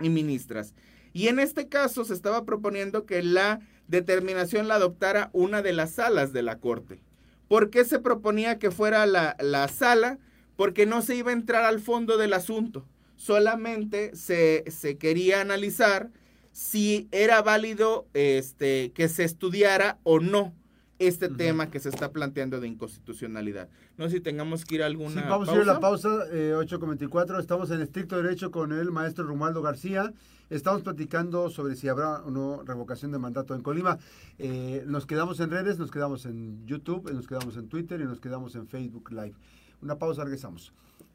y 0.00 0.08
ministras. 0.08 0.74
Y 1.12 1.28
en 1.28 1.38
este 1.38 1.68
caso 1.68 2.04
se 2.04 2.14
estaba 2.14 2.44
proponiendo 2.44 3.06
que 3.06 3.22
la 3.22 3.60
determinación 3.88 4.68
la 4.68 4.76
adoptara 4.76 5.30
una 5.32 5.62
de 5.62 5.72
las 5.72 5.92
salas 5.92 6.32
de 6.32 6.42
la 6.42 6.58
Corte. 6.58 7.02
¿Por 7.48 7.70
qué 7.70 7.84
se 7.84 7.98
proponía 7.98 8.58
que 8.58 8.70
fuera 8.70 9.06
la, 9.06 9.36
la 9.40 9.66
sala? 9.68 10.18
Porque 10.56 10.86
no 10.86 11.02
se 11.02 11.16
iba 11.16 11.30
a 11.30 11.34
entrar 11.34 11.64
al 11.64 11.80
fondo 11.80 12.16
del 12.16 12.32
asunto. 12.32 12.86
Solamente 13.16 14.14
se, 14.14 14.64
se 14.70 14.98
quería 14.98 15.40
analizar 15.40 16.10
si 16.52 17.08
era 17.10 17.42
válido 17.42 18.06
este, 18.14 18.92
que 18.92 19.08
se 19.08 19.24
estudiara 19.24 19.98
o 20.04 20.20
no 20.20 20.54
este 21.00 21.30
tema 21.30 21.70
que 21.70 21.80
se 21.80 21.88
está 21.88 22.12
planteando 22.12 22.60
de 22.60 22.68
inconstitucionalidad. 22.68 23.70
No 23.96 24.04
sé 24.04 24.16
si 24.16 24.20
tengamos 24.20 24.66
que 24.66 24.74
ir 24.76 24.82
a 24.82 24.86
alguna 24.86 25.22
sí, 25.22 25.28
vamos 25.28 25.48
a 25.48 25.54
ir 25.54 25.62
a 25.62 25.64
la 25.64 25.80
pausa, 25.80 26.26
eh, 26.30 26.52
8.24, 26.54 27.40
estamos 27.40 27.70
en 27.70 27.80
estricto 27.80 28.22
derecho 28.22 28.50
con 28.50 28.70
el 28.72 28.90
maestro 28.92 29.24
Romualdo 29.24 29.62
García, 29.62 30.12
estamos 30.50 30.82
platicando 30.82 31.48
sobre 31.48 31.74
si 31.74 31.88
habrá 31.88 32.22
o 32.22 32.30
no 32.30 32.62
revocación 32.64 33.12
de 33.12 33.18
mandato 33.18 33.54
en 33.54 33.62
Colima. 33.62 33.98
Eh, 34.38 34.84
nos 34.86 35.06
quedamos 35.06 35.40
en 35.40 35.50
redes, 35.50 35.78
nos 35.78 35.90
quedamos 35.90 36.26
en 36.26 36.66
YouTube, 36.66 37.10
nos 37.10 37.26
quedamos 37.26 37.56
en 37.56 37.68
Twitter 37.68 37.98
y 38.02 38.04
nos 38.04 38.20
quedamos 38.20 38.54
en 38.54 38.68
Facebook 38.68 39.10
Live. 39.10 39.34
Una 39.80 39.96
pausa, 39.96 40.22
regresamos. 40.24 40.74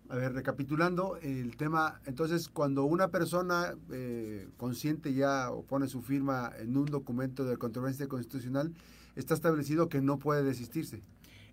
A 0.10 0.16
ver, 0.16 0.34
recapitulando 0.34 1.18
el 1.22 1.58
tema, 1.58 2.02
entonces 2.06 2.50
cuando 2.50 2.86
una 2.86 3.10
persona 3.10 3.76
eh, 3.92 4.48
consciente 4.58 5.14
ya 5.14 5.52
o 5.52 5.64
pone 5.64 5.88
su 5.88 6.02
firma 6.02 6.52
en 6.60 6.76
un 6.76 6.86
documento 6.86 7.44
de 7.44 7.58
controversia 7.58 8.08
constitucional, 8.08 8.72
está 9.16 9.34
establecido 9.34 9.90
que 9.90 10.02
no 10.02 10.20
puede 10.20 10.44
desistirse. 10.44 11.02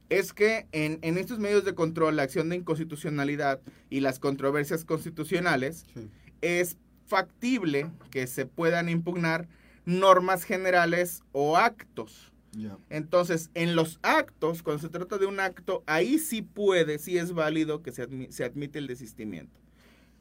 Es 0.08 0.32
que 0.32 0.66
en, 0.72 0.98
en 1.02 1.16
estos 1.16 1.38
medios 1.38 1.64
de 1.64 1.74
control, 1.74 2.16
la 2.16 2.24
acción 2.24 2.48
de 2.48 2.56
inconstitucionalidad 2.56 3.60
y 3.88 4.00
las 4.00 4.18
controversias 4.18 4.84
constitucionales, 4.84 5.86
sí. 5.94 6.08
es 6.42 6.76
factible 7.06 7.90
que 8.10 8.26
se 8.26 8.46
puedan 8.46 8.88
impugnar 8.88 9.48
normas 9.84 10.44
generales 10.44 11.22
o 11.32 11.56
actos. 11.56 12.32
Yeah. 12.56 12.78
Entonces, 12.90 13.50
en 13.54 13.74
los 13.74 13.98
actos, 14.02 14.62
cuando 14.62 14.82
se 14.82 14.90
trata 14.90 15.18
de 15.18 15.26
un 15.26 15.40
acto, 15.40 15.82
ahí 15.86 16.18
sí 16.18 16.42
puede, 16.42 16.98
sí 16.98 17.16
es 17.16 17.32
válido 17.32 17.82
que 17.82 17.92
se, 17.92 18.02
admi 18.02 18.30
se 18.30 18.44
admite 18.44 18.78
el 18.78 18.86
desistimiento. 18.86 19.58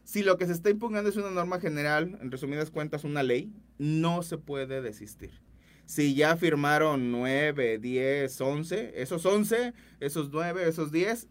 Si 0.03 0.23
lo 0.23 0.37
que 0.37 0.47
se 0.47 0.53
está 0.53 0.69
impugnando 0.69 1.09
es 1.09 1.17
una 1.17 1.29
norma 1.29 1.59
general, 1.59 2.17
en 2.21 2.31
resumidas 2.31 2.71
cuentas 2.71 3.03
una 3.03 3.23
ley, 3.23 3.53
no 3.77 4.23
se 4.23 4.37
puede 4.37 4.81
desistir. 4.81 5.31
Si 5.91 6.15
ya 6.15 6.37
firmaron 6.37 7.11
9, 7.11 7.77
10, 7.77 8.39
11, 8.39 8.93
esos 8.95 9.25
11, 9.25 9.73
esos 9.99 10.29
9, 10.31 10.69
esos 10.69 10.89
10, 10.89 11.27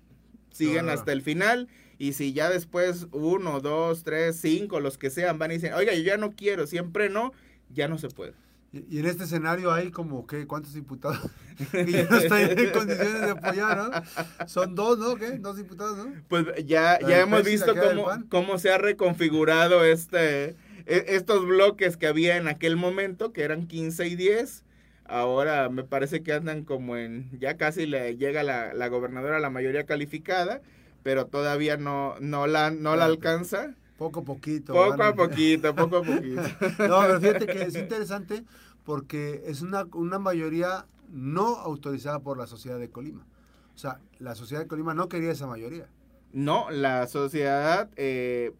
siguen 0.52 0.84
no. 0.84 0.92
hasta 0.92 1.12
el 1.12 1.22
final. 1.22 1.66
Y 1.96 2.12
si 2.12 2.34
ya 2.34 2.50
después 2.50 3.06
uno, 3.10 3.60
dos, 3.60 4.04
tres, 4.04 4.36
cinco, 4.38 4.78
los 4.80 4.98
que 4.98 5.08
sean, 5.08 5.38
van 5.38 5.52
y 5.52 5.54
dicen, 5.54 5.72
oiga, 5.72 5.94
yo 5.94 6.02
ya 6.02 6.18
no 6.18 6.32
quiero, 6.32 6.66
siempre 6.66 7.08
no, 7.08 7.32
ya 7.70 7.88
no 7.88 7.96
se 7.96 8.08
puede. 8.08 8.34
Y, 8.70 8.84
y 8.94 8.98
en 8.98 9.06
este 9.06 9.24
escenario 9.24 9.72
hay 9.72 9.90
como, 9.90 10.26
¿qué? 10.26 10.46
¿Cuántos 10.46 10.74
diputados 10.74 11.30
que 11.72 11.90
ya 11.90 12.04
no 12.10 12.18
están 12.18 12.58
en 12.58 12.70
condiciones 12.70 13.20
de 13.22 13.30
apoyar, 13.30 13.78
¿no? 13.78 14.46
Son 14.46 14.74
dos, 14.74 14.98
¿no? 14.98 15.16
¿Qué? 15.16 15.38
Dos 15.38 15.56
diputados, 15.56 15.96
¿no? 15.96 16.12
Pues 16.28 16.44
ya, 16.66 16.98
ya 17.00 17.22
hemos 17.22 17.44
visto 17.44 17.74
cómo, 17.74 18.08
cómo 18.28 18.58
se 18.58 18.70
ha 18.70 18.76
reconfigurado 18.76 19.86
este, 19.86 20.54
estos 20.86 21.46
bloques 21.46 21.96
que 21.96 22.06
había 22.06 22.36
en 22.36 22.48
aquel 22.48 22.76
momento, 22.76 23.32
que 23.32 23.42
eran 23.42 23.66
15 23.66 24.06
y 24.08 24.16
10. 24.16 24.64
Ahora 25.04 25.68
me 25.70 25.82
parece 25.82 26.22
que 26.22 26.32
andan 26.32 26.64
como 26.64 26.96
en, 26.96 27.30
ya 27.38 27.56
casi 27.56 27.86
le 27.86 28.16
llega 28.16 28.42
la, 28.42 28.74
la 28.74 28.88
gobernadora 28.88 29.38
a 29.38 29.40
la 29.40 29.50
mayoría 29.50 29.84
calificada, 29.84 30.60
pero 31.02 31.26
todavía 31.26 31.76
no, 31.76 32.14
no, 32.20 32.46
la, 32.46 32.70
no 32.70 32.94
la 32.96 33.06
alcanza. 33.06 33.74
Poco 33.98 34.20
a 34.20 34.24
poquito. 34.24 34.72
Poco 34.72 34.96
van. 34.96 35.12
a 35.12 35.14
poquito, 35.14 35.74
poco 35.74 35.96
a 35.98 36.02
poquito. 36.04 36.42
no, 36.88 37.00
pero 37.00 37.20
fíjate 37.20 37.46
que 37.46 37.62
es 37.62 37.74
interesante 37.74 38.44
porque 38.84 39.42
es 39.46 39.62
una, 39.62 39.86
una 39.92 40.18
mayoría 40.18 40.86
no 41.10 41.56
autorizada 41.56 42.20
por 42.20 42.38
la 42.38 42.46
sociedad 42.46 42.78
de 42.78 42.88
Colima. 42.88 43.26
O 43.74 43.78
sea, 43.78 43.98
la 44.18 44.34
sociedad 44.34 44.62
de 44.62 44.68
Colima 44.68 44.94
no 44.94 45.08
quería 45.08 45.32
esa 45.32 45.46
mayoría. 45.46 45.86
No, 46.32 46.70
la 46.70 47.06
sociedad 47.06 47.90
eh, 47.96 48.52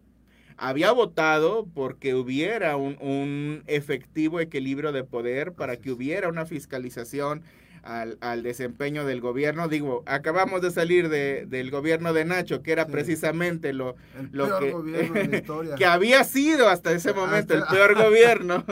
había 0.61 0.91
votado 0.91 1.65
porque 1.73 2.13
hubiera 2.13 2.77
un, 2.77 2.95
un, 3.01 3.63
efectivo 3.65 4.39
equilibrio 4.39 4.91
de 4.91 5.03
poder, 5.03 5.53
para 5.53 5.73
Así 5.73 5.81
que 5.81 5.91
hubiera 5.91 6.29
una 6.29 6.45
fiscalización 6.45 7.41
al, 7.81 8.19
al, 8.21 8.43
desempeño 8.43 9.03
del 9.03 9.21
gobierno. 9.21 9.67
Digo, 9.67 10.03
acabamos 10.05 10.61
de 10.61 10.69
salir 10.69 11.09
de, 11.09 11.47
del 11.47 11.71
gobierno 11.71 12.13
de 12.13 12.25
Nacho, 12.25 12.61
que 12.61 12.73
era 12.73 12.85
sí. 12.85 12.91
precisamente 12.91 13.73
lo, 13.73 13.95
lo 14.31 14.59
que, 14.59 15.43
que, 15.77 15.85
había 15.85 16.23
sido 16.23 16.69
hasta 16.69 16.91
ese 16.91 17.11
momento 17.11 17.55
hasta, 17.55 17.65
el 17.65 17.75
peor 17.75 17.95
gobierno. 18.05 18.63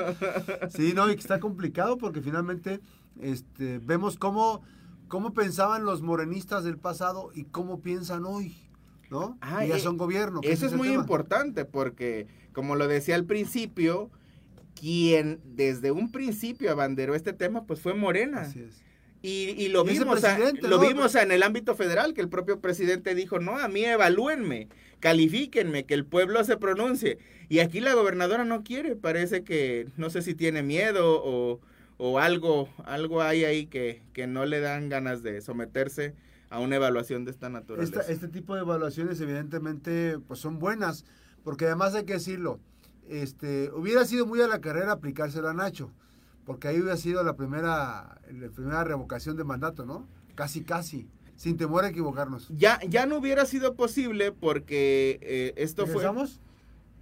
Sí, 0.69 0.93
no, 0.93 1.10
y 1.10 1.15
que 1.15 1.22
está 1.22 1.39
complicado 1.39 1.98
porque 1.98 2.22
finalmente 2.22 2.81
este, 3.19 3.79
vemos 3.79 4.15
cómo, 4.15 4.62
cómo 5.08 5.34
pensaban 5.34 5.86
los 5.86 6.03
morenistas 6.03 6.63
del 6.63 6.77
pasado 6.77 7.31
y 7.34 7.46
cómo 7.46 7.81
piensan 7.81 8.25
hoy. 8.25 8.68
¿No? 9.09 9.37
Ah, 9.41 9.65
y 9.65 9.69
ya 9.69 9.79
son 9.79 9.97
gobierno. 9.97 10.39
Eso 10.43 10.65
es, 10.65 10.71
es 10.71 10.77
muy 10.77 10.89
tema? 10.89 11.01
importante 11.01 11.65
porque, 11.65 12.27
como 12.53 12.75
lo 12.75 12.87
decía 12.87 13.15
al 13.15 13.25
principio, 13.25 14.09
quien 14.79 15.39
desde 15.43 15.91
un 15.91 16.11
principio 16.11 16.71
abanderó 16.71 17.15
este 17.15 17.33
tema, 17.33 17.65
pues 17.65 17.81
fue 17.81 17.93
Morena. 17.93 18.41
Así 18.41 18.59
es. 18.61 18.81
Y, 19.21 19.53
y, 19.57 19.67
lo, 19.67 19.83
vimos, 19.83 20.23
a, 20.23 20.37
lo 20.37 20.69
¿no? 20.69 20.79
vimos 20.79 21.13
en 21.15 21.31
el 21.31 21.43
ámbito 21.43 21.75
federal, 21.75 22.13
que 22.13 22.21
el 22.21 22.29
propio 22.29 22.61
presidente 22.61 23.15
dijo, 23.15 23.39
no, 23.39 23.57
a 23.57 23.67
mí 23.67 23.83
evalúenme, 23.83 24.69
califíquenme, 25.01 25.83
que 25.83 25.93
el 25.93 26.05
pueblo 26.05 26.41
se 26.45 26.55
pronuncie. 26.55 27.17
Y 27.49 27.59
aquí 27.59 27.81
la 27.81 27.93
gobernadora 27.93 28.45
no 28.45 28.63
quiere, 28.63 28.95
parece 28.95 29.43
que 29.43 29.87
no 29.97 30.09
sé 30.09 30.21
si 30.21 30.35
tiene 30.35 30.63
miedo 30.63 31.21
o, 31.21 31.59
o 31.97 32.19
algo, 32.19 32.69
algo 32.85 33.21
hay 33.21 33.43
ahí 33.43 33.65
que, 33.65 34.01
que 34.13 34.25
no 34.25 34.45
le 34.45 34.61
dan 34.61 34.87
ganas 34.87 35.21
de 35.21 35.41
someterse 35.41 36.13
a 36.50 36.60
una 36.60 36.75
evaluación 36.75 37.25
de 37.25 37.32
esta 37.32 37.50
naturaleza. 37.50 38.01
Esta, 38.01 38.12
este 38.12 38.27
tipo 38.27 38.56
de 38.56 38.62
evaluaciones 38.62 39.20
evidentemente 39.22 40.20
pues 40.27 40.39
son 40.39 40.60
buenas, 40.60 41.06
porque 41.44 41.65
además 41.65 41.96
hay 41.96 42.06
que 42.06 42.13
decirlo, 42.13 42.60
este, 43.08 43.72
hubiera 43.72 44.06
sido 44.06 44.25
muy 44.25 44.41
a 44.41 44.48
la 44.48 44.60
carrera 44.60 44.94
aplicársela 44.94 45.51
a 45.51 45.53
Nacho, 45.53 45.91
porque 46.46 46.68
ahí 46.68 46.79
hubiera 46.79 46.98
sido 46.98 47.24
la 47.24 47.36
primera, 47.36 48.20
la 48.32 48.50
primera 48.50 48.84
revocación 48.84 49.38
de 49.38 49.44
mandato, 49.44 49.86
¿no? 49.86 50.08
Casi, 50.36 50.63
casi, 50.63 51.08
sin 51.36 51.58
temor 51.58 51.86
a 51.86 51.89
equivocarnos. 51.89 52.48
Ya, 52.50 52.79
ya 52.88 53.06
no 53.06 53.18
hubiera 53.18 53.46
sido 53.46 53.75
posible 53.75 54.32
porque 54.32 55.20
eh, 55.22 55.53
esto 55.58 55.86
¿Regresamos? 55.86 56.34
fue... 56.34 56.49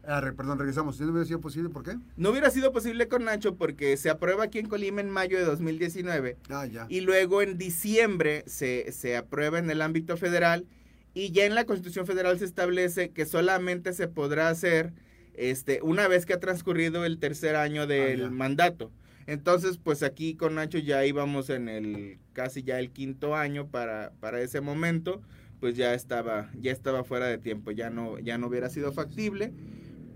Ah, 0.07 0.21
re, 0.21 0.31
perdón, 0.31 0.57
regresamos. 0.57 0.97
¿No 1.01 1.11
hubiera 1.11 1.25
sido 1.25 1.41
posible? 1.41 1.69
¿Por 1.69 1.83
qué? 1.83 1.97
No 2.15 2.29
hubiera 2.29 2.49
sido 2.49 2.71
posible 2.71 3.09
con 3.09 3.25
Nacho 3.25 3.55
porque 3.55 3.97
se 3.97 4.09
aprueba 4.09 4.45
aquí 4.45 4.57
en 4.57 4.69
Colima 4.69 5.01
en 5.01 5.09
mayo 5.09 5.37
de 5.37 5.43
2019. 5.43 6.37
Ah, 6.49 6.65
ya. 6.65 6.85
Y 6.87 7.01
luego 7.01 7.41
en 7.41 7.57
diciembre 7.57 8.45
se, 8.47 8.93
se 8.93 9.17
aprueba 9.17 9.59
en 9.59 9.69
el 9.69 9.81
ámbito 9.81 10.15
federal. 10.15 10.65
Y 11.13 11.31
ya 11.31 11.45
en 11.45 11.55
la 11.55 11.65
Constitución 11.65 12.05
Federal 12.05 12.39
se 12.39 12.45
establece 12.45 13.09
que 13.09 13.25
solamente 13.25 13.91
se 13.91 14.07
podrá 14.07 14.47
hacer 14.47 14.93
este, 15.33 15.81
una 15.81 16.07
vez 16.07 16.25
que 16.25 16.33
ha 16.33 16.39
transcurrido 16.39 17.03
el 17.03 17.19
tercer 17.19 17.57
año 17.57 17.85
del 17.85 18.25
ah, 18.25 18.29
mandato. 18.29 18.91
Entonces, 19.25 19.77
pues 19.77 20.03
aquí 20.03 20.35
con 20.35 20.55
Nacho 20.55 20.77
ya 20.77 21.05
íbamos 21.05 21.49
en 21.49 21.67
el 21.67 22.17
casi 22.31 22.63
ya 22.63 22.79
el 22.79 22.91
quinto 22.91 23.35
año 23.35 23.67
para, 23.67 24.13
para 24.21 24.39
ese 24.41 24.61
momento, 24.61 25.21
pues 25.59 25.75
ya 25.75 25.93
estaba, 25.93 26.49
ya 26.57 26.71
estaba 26.71 27.03
fuera 27.03 27.27
de 27.27 27.37
tiempo, 27.37 27.71
ya 27.71 27.89
no, 27.89 28.19
ya 28.19 28.37
no 28.37 28.47
hubiera 28.47 28.69
sido 28.69 28.93
factible. 28.93 29.51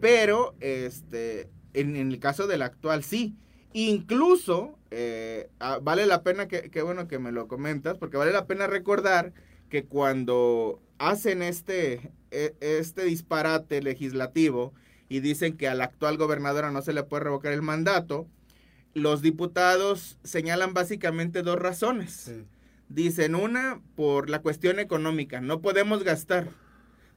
Pero 0.01 0.55
este, 0.59 1.49
en, 1.73 1.95
en 1.95 2.11
el 2.11 2.19
caso 2.19 2.47
del 2.47 2.63
actual 2.63 3.03
sí. 3.03 3.35
Incluso 3.73 4.77
eh, 4.91 5.49
vale 5.81 6.05
la 6.05 6.23
pena 6.23 6.47
que, 6.49 6.69
que, 6.69 6.81
bueno 6.81 7.07
que 7.07 7.19
me 7.19 7.31
lo 7.31 7.47
comentas, 7.47 7.97
porque 7.97 8.17
vale 8.17 8.33
la 8.33 8.45
pena 8.45 8.67
recordar 8.67 9.33
que 9.69 9.85
cuando 9.85 10.81
hacen 10.97 11.41
este, 11.41 12.11
e, 12.31 12.55
este 12.59 13.05
disparate 13.05 13.81
legislativo 13.81 14.73
y 15.07 15.21
dicen 15.21 15.55
que 15.55 15.69
a 15.69 15.75
la 15.75 15.85
actual 15.85 16.17
gobernadora 16.17 16.71
no 16.71 16.81
se 16.81 16.93
le 16.93 17.03
puede 17.03 17.23
revocar 17.23 17.53
el 17.53 17.61
mandato, 17.61 18.27
los 18.93 19.21
diputados 19.21 20.17
señalan 20.23 20.73
básicamente 20.73 21.41
dos 21.41 21.57
razones. 21.57 22.11
Sí. 22.11 22.45
Dicen 22.89 23.35
una 23.35 23.81
por 23.95 24.29
la 24.29 24.41
cuestión 24.41 24.79
económica, 24.79 25.39
no 25.39 25.61
podemos 25.61 26.03
gastar 26.03 26.49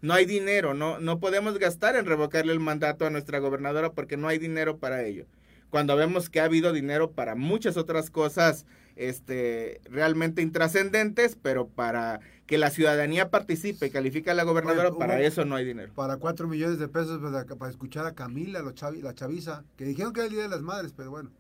no 0.05 0.13
hay 0.13 0.27
dinero, 0.27 0.75
no, 0.75 0.99
no 1.01 1.19
podemos 1.19 1.59
gastar 1.59 1.97
en 1.97 2.05
revocarle 2.05 2.53
el 2.53 2.61
mandato 2.61 3.07
a 3.07 3.11
nuestra 3.11 3.39
gobernadora 3.39 3.93
porque 3.93 4.19
no 4.19 4.29
hay 4.29 4.39
dinero 4.39 4.77
para 4.77 5.03
ello. 5.03 5.25
Cuando 5.71 5.97
vemos 5.97 6.29
que 6.29 6.41
ha 6.41 6.45
habido 6.45 6.75
dinero 6.75 7.13
para 7.13 7.35
muchas 7.35 7.79
otras 7.79 8.11
cosas 8.11 8.67
este, 8.97 9.81
realmente 9.85 10.43
intrascendentes, 10.43 11.39
pero 11.41 11.69
para 11.69 12.21
que 12.47 12.59
la 12.59 12.69
ciudadanía 12.69 13.31
participe 13.31 13.87
y 13.87 13.91
califique 13.91 14.31
a 14.31 14.35
la 14.35 14.43
gobernadora, 14.43 14.91
Oye, 14.91 14.99
para 14.99 15.23
eso 15.23 15.47
no 15.47 15.57
hay 15.57 15.65
dinero. 15.65 15.95
Para 15.95 16.19
cuatro 16.19 16.49
millones 16.49 16.79
de 16.79 16.89
pesos 16.89 17.23
para, 17.23 17.47
para 17.47 17.71
escuchar 17.71 18.05
a 18.05 18.15
Camila, 18.15 18.61
los 18.61 18.75
chavi, 18.75 19.01
la 19.01 19.15
chaviza, 19.15 19.65
que 19.79 19.87
dijeron 19.87 20.13
que 20.13 20.21
era 20.21 20.27
el 20.27 20.35
Día 20.35 20.43
de 20.43 20.51
las 20.51 20.61
Madres, 20.61 20.93
pero 20.95 21.11
bueno, 21.11 21.31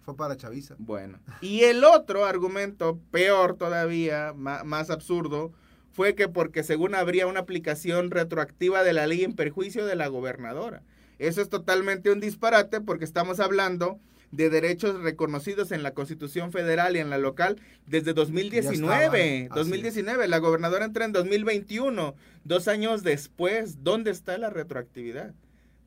fue 0.00 0.16
para 0.16 0.38
chaviza. 0.38 0.76
Bueno, 0.78 1.18
y 1.42 1.64
el 1.64 1.84
otro 1.84 2.24
argumento, 2.24 2.98
peor 3.10 3.58
todavía, 3.58 4.32
más, 4.34 4.64
más 4.64 4.88
absurdo, 4.88 5.52
fue 5.94 6.14
que 6.14 6.28
porque 6.28 6.62
según 6.64 6.94
habría 6.94 7.26
una 7.26 7.40
aplicación 7.40 8.10
retroactiva 8.10 8.82
de 8.82 8.92
la 8.92 9.06
ley 9.06 9.24
en 9.24 9.34
perjuicio 9.34 9.86
de 9.86 9.96
la 9.96 10.08
gobernadora. 10.08 10.82
Eso 11.18 11.40
es 11.40 11.48
totalmente 11.48 12.10
un 12.10 12.20
disparate 12.20 12.80
porque 12.80 13.04
estamos 13.04 13.38
hablando 13.38 14.00
de 14.32 14.50
derechos 14.50 15.00
reconocidos 15.00 15.70
en 15.70 15.84
la 15.84 15.92
Constitución 15.92 16.50
Federal 16.50 16.96
y 16.96 16.98
en 16.98 17.10
la 17.10 17.18
local 17.18 17.60
desde 17.86 18.12
2019. 18.12 19.48
2019, 19.54 20.26
la 20.26 20.38
gobernadora 20.38 20.84
entra 20.84 21.04
en 21.04 21.12
2021, 21.12 22.16
dos 22.42 22.66
años 22.66 23.04
después. 23.04 23.84
¿Dónde 23.84 24.10
está 24.10 24.36
la 24.36 24.50
retroactividad? 24.50 25.32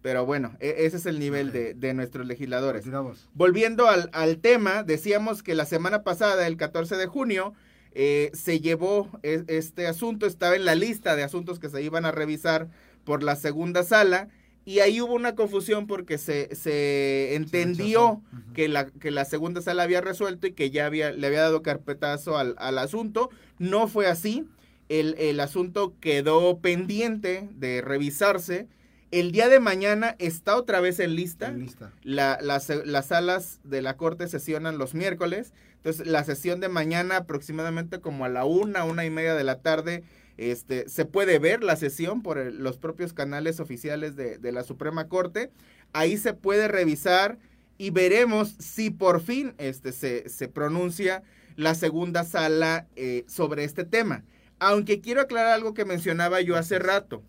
Pero 0.02 0.26
bueno, 0.26 0.56
e, 0.62 0.86
ese 0.86 0.96
es 0.96 1.06
el 1.06 1.20
nivel 1.20 1.52
de, 1.52 1.94
nuestros 1.94 2.26
legisladores. 2.26 2.86
Volviendo 3.34 3.90
al, 3.90 4.38
tema, 4.38 4.84
decíamos 4.84 5.44
que 5.44 5.54
la 5.54 5.66
semana 5.66 6.04
pasada, 6.04 6.48
el 6.48 6.56
14 6.56 6.96
de 6.96 7.08
junio, 7.08 7.54
eh, 8.00 8.30
se 8.34 8.60
llevó 8.60 9.10
e, 9.24 9.44
este 9.48 9.88
asunto, 9.88 10.28
estaba 10.28 10.56
en 10.56 10.66
la 10.66 10.76
lista 10.76 11.16
de 11.16 11.24
asuntos 11.24 11.58
que 11.58 11.68
se 11.68 11.82
iban 11.82 12.06
a 12.06 12.12
revisar 12.12 12.70
por 13.04 13.24
la 13.24 13.36
segunda 13.36 13.84
sala 13.84 14.30
y 14.66 14.82
ahí 14.82 15.02
hubo 15.02 15.16
una 15.16 15.34
confusión 15.34 15.88
porque 15.88 16.20
se, 16.20 16.54
se 16.54 17.34
entendió 17.34 18.22
que, 18.54 18.68
la, 18.68 18.86
que 18.86 19.10
la 19.10 19.26
segunda 19.26 19.64
sala 19.64 19.82
había 19.82 20.02
resuelto 20.02 20.46
y 20.46 20.52
que 20.52 20.70
ya 20.70 20.86
había, 20.86 21.12
le 21.12 21.26
había 21.26 21.42
dado 21.42 21.64
carpetazo 21.64 22.38
al, 22.38 22.54
al 22.60 22.78
asunto. 22.78 23.32
No 23.58 23.88
fue 23.88 24.06
así. 24.06 24.46
El, 24.90 25.16
el, 25.18 25.40
asunto 25.40 25.96
quedó 26.00 26.60
pendiente 26.60 27.50
de 27.56 27.82
revisarse. 27.82 28.68
El 29.12 29.32
día 29.32 29.48
de 29.48 29.60
mañana 29.60 30.16
está 30.20 30.58
otra 30.58 30.82
vez 30.82 31.00
en 31.00 31.16
lista. 31.16 31.52
lista. 31.52 31.94
La, 32.04 32.38
las, 32.42 32.70
las 32.70 33.08
salas 33.08 33.60
de 33.64 33.82
la 33.82 33.96
Corte 33.96 34.28
sesionan 34.28 34.78
los 34.78 34.94
miércoles. 34.94 35.54
Entonces, 35.78 36.08
la 36.08 36.24
sesión 36.24 36.60
de 36.60 36.68
mañana, 36.68 37.18
aproximadamente 37.18 38.02
como 38.02 38.26
a 38.26 38.30
la 38.30 38.44
una, 38.44 38.84
una 38.84 39.06
y 39.06 39.10
media 39.10 39.36
de 39.36 39.44
la 39.46 39.62
tarde, 39.62 40.04
este, 40.38 40.88
se 40.88 41.06
puede 41.06 41.40
ver 41.40 41.64
la 41.64 41.76
sesión 41.76 42.22
por 42.22 42.38
los 42.54 42.78
propios 42.78 43.14
canales 43.14 43.60
oficiales 43.60 44.16
de, 44.16 44.52
la 44.52 44.64
Suprema 44.64 45.08
Corte. 45.08 45.52
Ahí 45.94 46.18
se 46.18 46.34
puede 46.34 46.68
revisar 46.68 47.40
y 47.78 47.90
veremos 47.90 48.56
si 48.60 48.90
por 48.90 49.22
fin 49.22 49.54
este, 49.58 49.92
se, 49.92 50.48
pronuncia 50.48 51.24
la 51.56 51.74
segunda 51.74 52.24
sala 52.24 52.86
eh, 52.96 53.26
sobre 53.28 53.64
este 53.64 53.84
tema. 53.84 54.24
Aunque 54.60 55.02
quiero 55.02 55.22
aclarar 55.22 55.54
algo 55.54 55.74
que 55.74 55.86
mencionaba 55.86 56.42
yo 56.42 56.56
hace 56.56 56.80
rato. 56.80 57.24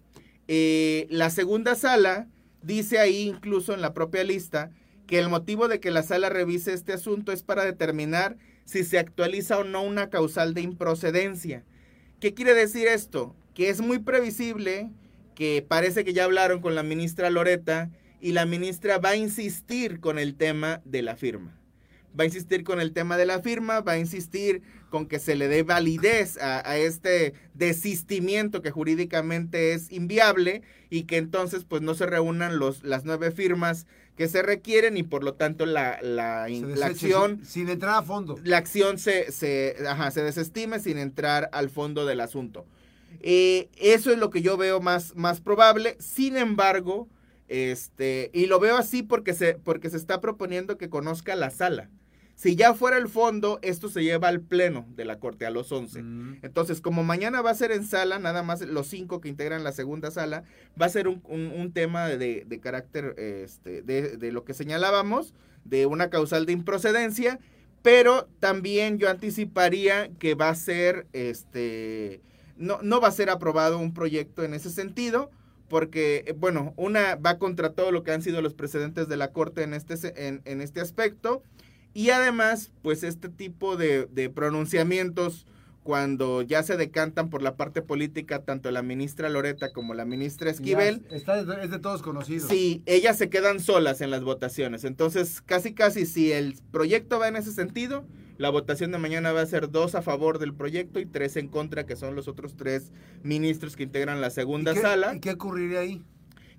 Eh, 0.48 1.06
la 1.10 1.30
segunda 1.30 1.74
sala 1.74 2.26
dice 2.62 2.98
ahí 2.98 3.28
incluso 3.28 3.74
en 3.74 3.82
la 3.82 3.94
propia 3.94 4.24
lista 4.24 4.70
que 5.06 5.18
el 5.18 5.28
motivo 5.28 5.68
de 5.68 5.78
que 5.78 5.90
la 5.90 6.02
sala 6.02 6.28
revise 6.30 6.72
este 6.72 6.92
asunto 6.92 7.32
es 7.32 7.42
para 7.42 7.64
determinar 7.64 8.36
si 8.64 8.84
se 8.84 8.98
actualiza 8.98 9.58
o 9.58 9.64
no 9.64 9.82
una 9.82 10.10
causal 10.10 10.52
de 10.54 10.62
improcedencia. 10.62 11.64
¿Qué 12.20 12.34
quiere 12.34 12.54
decir 12.54 12.88
esto? 12.88 13.34
Que 13.54 13.70
es 13.70 13.80
muy 13.80 13.98
previsible 13.98 14.90
que 15.34 15.64
parece 15.66 16.04
que 16.04 16.12
ya 16.12 16.24
hablaron 16.24 16.60
con 16.60 16.74
la 16.74 16.82
ministra 16.82 17.30
Loreta 17.30 17.90
y 18.20 18.32
la 18.32 18.44
ministra 18.44 18.98
va 18.98 19.10
a 19.10 19.16
insistir 19.16 20.00
con 20.00 20.18
el 20.18 20.34
tema 20.34 20.82
de 20.84 21.02
la 21.02 21.16
firma. 21.16 21.58
Va 22.18 22.24
a 22.24 22.26
insistir 22.26 22.64
con 22.64 22.80
el 22.80 22.92
tema 22.92 23.16
de 23.16 23.26
la 23.26 23.40
firma, 23.40 23.80
va 23.80 23.92
a 23.92 23.98
insistir 23.98 24.62
con 24.90 25.06
que 25.06 25.18
se 25.18 25.36
le 25.36 25.48
dé 25.48 25.62
validez 25.62 26.38
a, 26.38 26.76
este 26.76 27.34
desistimiento 27.54 28.62
que 28.62 28.70
jurídicamente 28.70 29.72
es 29.72 29.90
inviable 29.92 30.62
y 30.90 31.04
que 31.04 31.16
entonces 31.16 31.64
pues 31.64 31.82
no 31.82 31.94
se 31.94 32.06
reúnan 32.06 32.58
los, 32.58 32.82
las 32.82 33.04
nueve 33.04 33.30
firmas 33.30 33.86
que 34.16 34.28
se 34.28 34.42
requieren 34.42 34.96
y 34.96 35.04
por 35.04 35.22
lo 35.22 35.34
tanto 35.34 35.64
la, 35.64 36.00
la, 36.02 36.44
acción... 36.84 37.40
Sin, 37.44 37.68
entrar 37.68 37.94
a 37.94 38.02
fondo. 38.02 38.36
La 38.42 38.56
acción 38.56 38.98
se, 38.98 39.30
se, 39.30 39.76
se 40.10 40.22
desestime 40.22 40.80
sin 40.80 40.98
entrar 40.98 41.48
al 41.52 41.70
fondo 41.70 42.04
del 42.04 42.20
asunto. 42.20 42.66
Eh, 43.20 43.68
eso 43.76 44.10
es 44.10 44.18
lo 44.18 44.30
que 44.30 44.42
yo 44.42 44.56
veo 44.56 44.80
más, 44.80 45.14
más 45.14 45.40
probable. 45.40 45.96
Sin 46.00 46.36
embargo, 46.36 47.08
este, 47.48 48.30
y 48.32 48.46
lo 48.46 48.60
veo 48.60 48.76
así 48.76 49.02
porque 49.02 49.34
se, 49.34 49.54
porque 49.54 49.90
se 49.90 49.96
está 49.96 50.20
proponiendo 50.20 50.78
que 50.78 50.90
conozca 50.90 51.36
la 51.36 51.50
sala. 51.50 51.88
Si 52.38 52.54
ya 52.54 52.72
fuera 52.72 52.98
el 52.98 53.08
fondo, 53.08 53.58
esto 53.62 53.88
se 53.88 54.04
lleva 54.04 54.28
al 54.28 54.40
pleno 54.40 54.86
de 54.94 55.04
la 55.04 55.18
Corte, 55.18 55.44
a 55.44 55.50
los 55.50 55.72
11. 55.72 56.00
Mm. 56.04 56.38
Entonces, 56.42 56.80
como 56.80 57.02
mañana 57.02 57.42
va 57.42 57.50
a 57.50 57.54
ser 57.56 57.72
en 57.72 57.82
sala, 57.84 58.20
nada 58.20 58.44
más 58.44 58.60
los 58.60 58.86
cinco 58.86 59.20
que 59.20 59.28
integran 59.28 59.64
la 59.64 59.72
segunda 59.72 60.12
sala, 60.12 60.44
va 60.80 60.86
a 60.86 60.88
ser 60.88 61.08
un, 61.08 61.72
tema 61.74 62.06
de, 62.06 62.60
carácter, 62.62 63.16
este, 63.18 63.82
de, 63.82 64.30
lo 64.30 64.44
que 64.44 64.54
señalábamos, 64.54 65.34
de 65.64 65.86
una 65.86 66.10
causal 66.10 66.46
de 66.46 66.52
improcedencia, 66.52 67.40
pero 67.82 68.28
también 68.38 68.98
yo 68.98 69.10
anticiparía 69.10 70.08
que 70.20 70.36
va 70.36 70.50
a 70.50 70.54
ser, 70.54 71.08
este, 71.12 72.20
no, 72.56 72.78
no 72.82 73.00
va 73.00 73.08
a 73.08 73.12
ser 73.12 73.30
aprobado 73.30 73.80
un 73.80 73.92
proyecto 73.92 74.44
en 74.44 74.54
ese 74.54 74.70
sentido, 74.70 75.32
porque, 75.68 76.36
bueno, 76.38 76.72
una 76.76 77.16
va 77.16 77.36
contra 77.38 77.72
todo 77.72 77.90
lo 77.90 78.04
que 78.04 78.12
han 78.12 78.22
sido 78.22 78.42
los 78.42 78.54
precedentes 78.54 79.08
de 79.08 79.16
la 79.16 79.32
Corte 79.32 79.64
en 79.64 79.74
este, 79.74 80.28
en, 80.28 80.40
en 80.44 80.60
este 80.60 80.80
aspecto. 80.80 81.42
Y 81.98 82.10
además, 82.10 82.70
pues 82.82 83.02
este 83.02 83.28
tipo 83.28 83.76
de, 83.76 84.30
pronunciamientos, 84.32 85.48
cuando 85.82 86.42
ya 86.42 86.62
se 86.62 86.76
decantan 86.76 87.28
por 87.28 87.42
la 87.42 87.56
parte 87.56 87.82
política, 87.82 88.44
tanto 88.44 88.70
la 88.70 88.82
ministra 88.82 89.28
Loreta 89.28 89.72
como 89.72 89.94
la 89.94 90.04
ministra 90.04 90.48
Esquivel. 90.48 91.04
está, 91.10 91.40
es 91.40 91.70
de 91.72 91.78
todos 91.80 92.02
conocido. 92.02 92.48
Sí, 92.48 92.84
ellas 92.86 93.18
se 93.18 93.30
quedan 93.30 93.58
solas 93.58 94.00
en 94.00 94.12
las 94.12 94.22
votaciones. 94.22 94.84
Entonces, 94.84 95.40
casi, 95.40 95.74
casi, 95.74 96.06
si 96.06 96.30
el 96.30 96.54
proyecto 96.70 97.18
va 97.18 97.26
en 97.26 97.34
ese 97.34 97.50
sentido, 97.50 98.06
la 98.36 98.50
votación 98.50 98.92
de 98.92 98.98
mañana 98.98 99.32
va 99.32 99.40
a 99.40 99.46
ser 99.46 99.68
dos 99.68 99.96
a 99.96 100.00
favor 100.00 100.38
del 100.38 100.54
proyecto 100.54 101.00
y 101.00 101.06
tres 101.06 101.36
en 101.36 101.48
contra, 101.48 101.84
que 101.84 101.96
son 101.96 102.14
los 102.14 102.28
otros 102.28 102.56
tres 102.56 102.92
ministros 103.24 103.74
que 103.74 103.82
integran 103.82 104.20
la 104.20 104.30
segunda 104.30 104.72
sala. 104.76 105.16
¿Y 105.16 105.18
qué 105.18 105.32
ocurriría 105.32 105.80
ahí? 105.80 106.04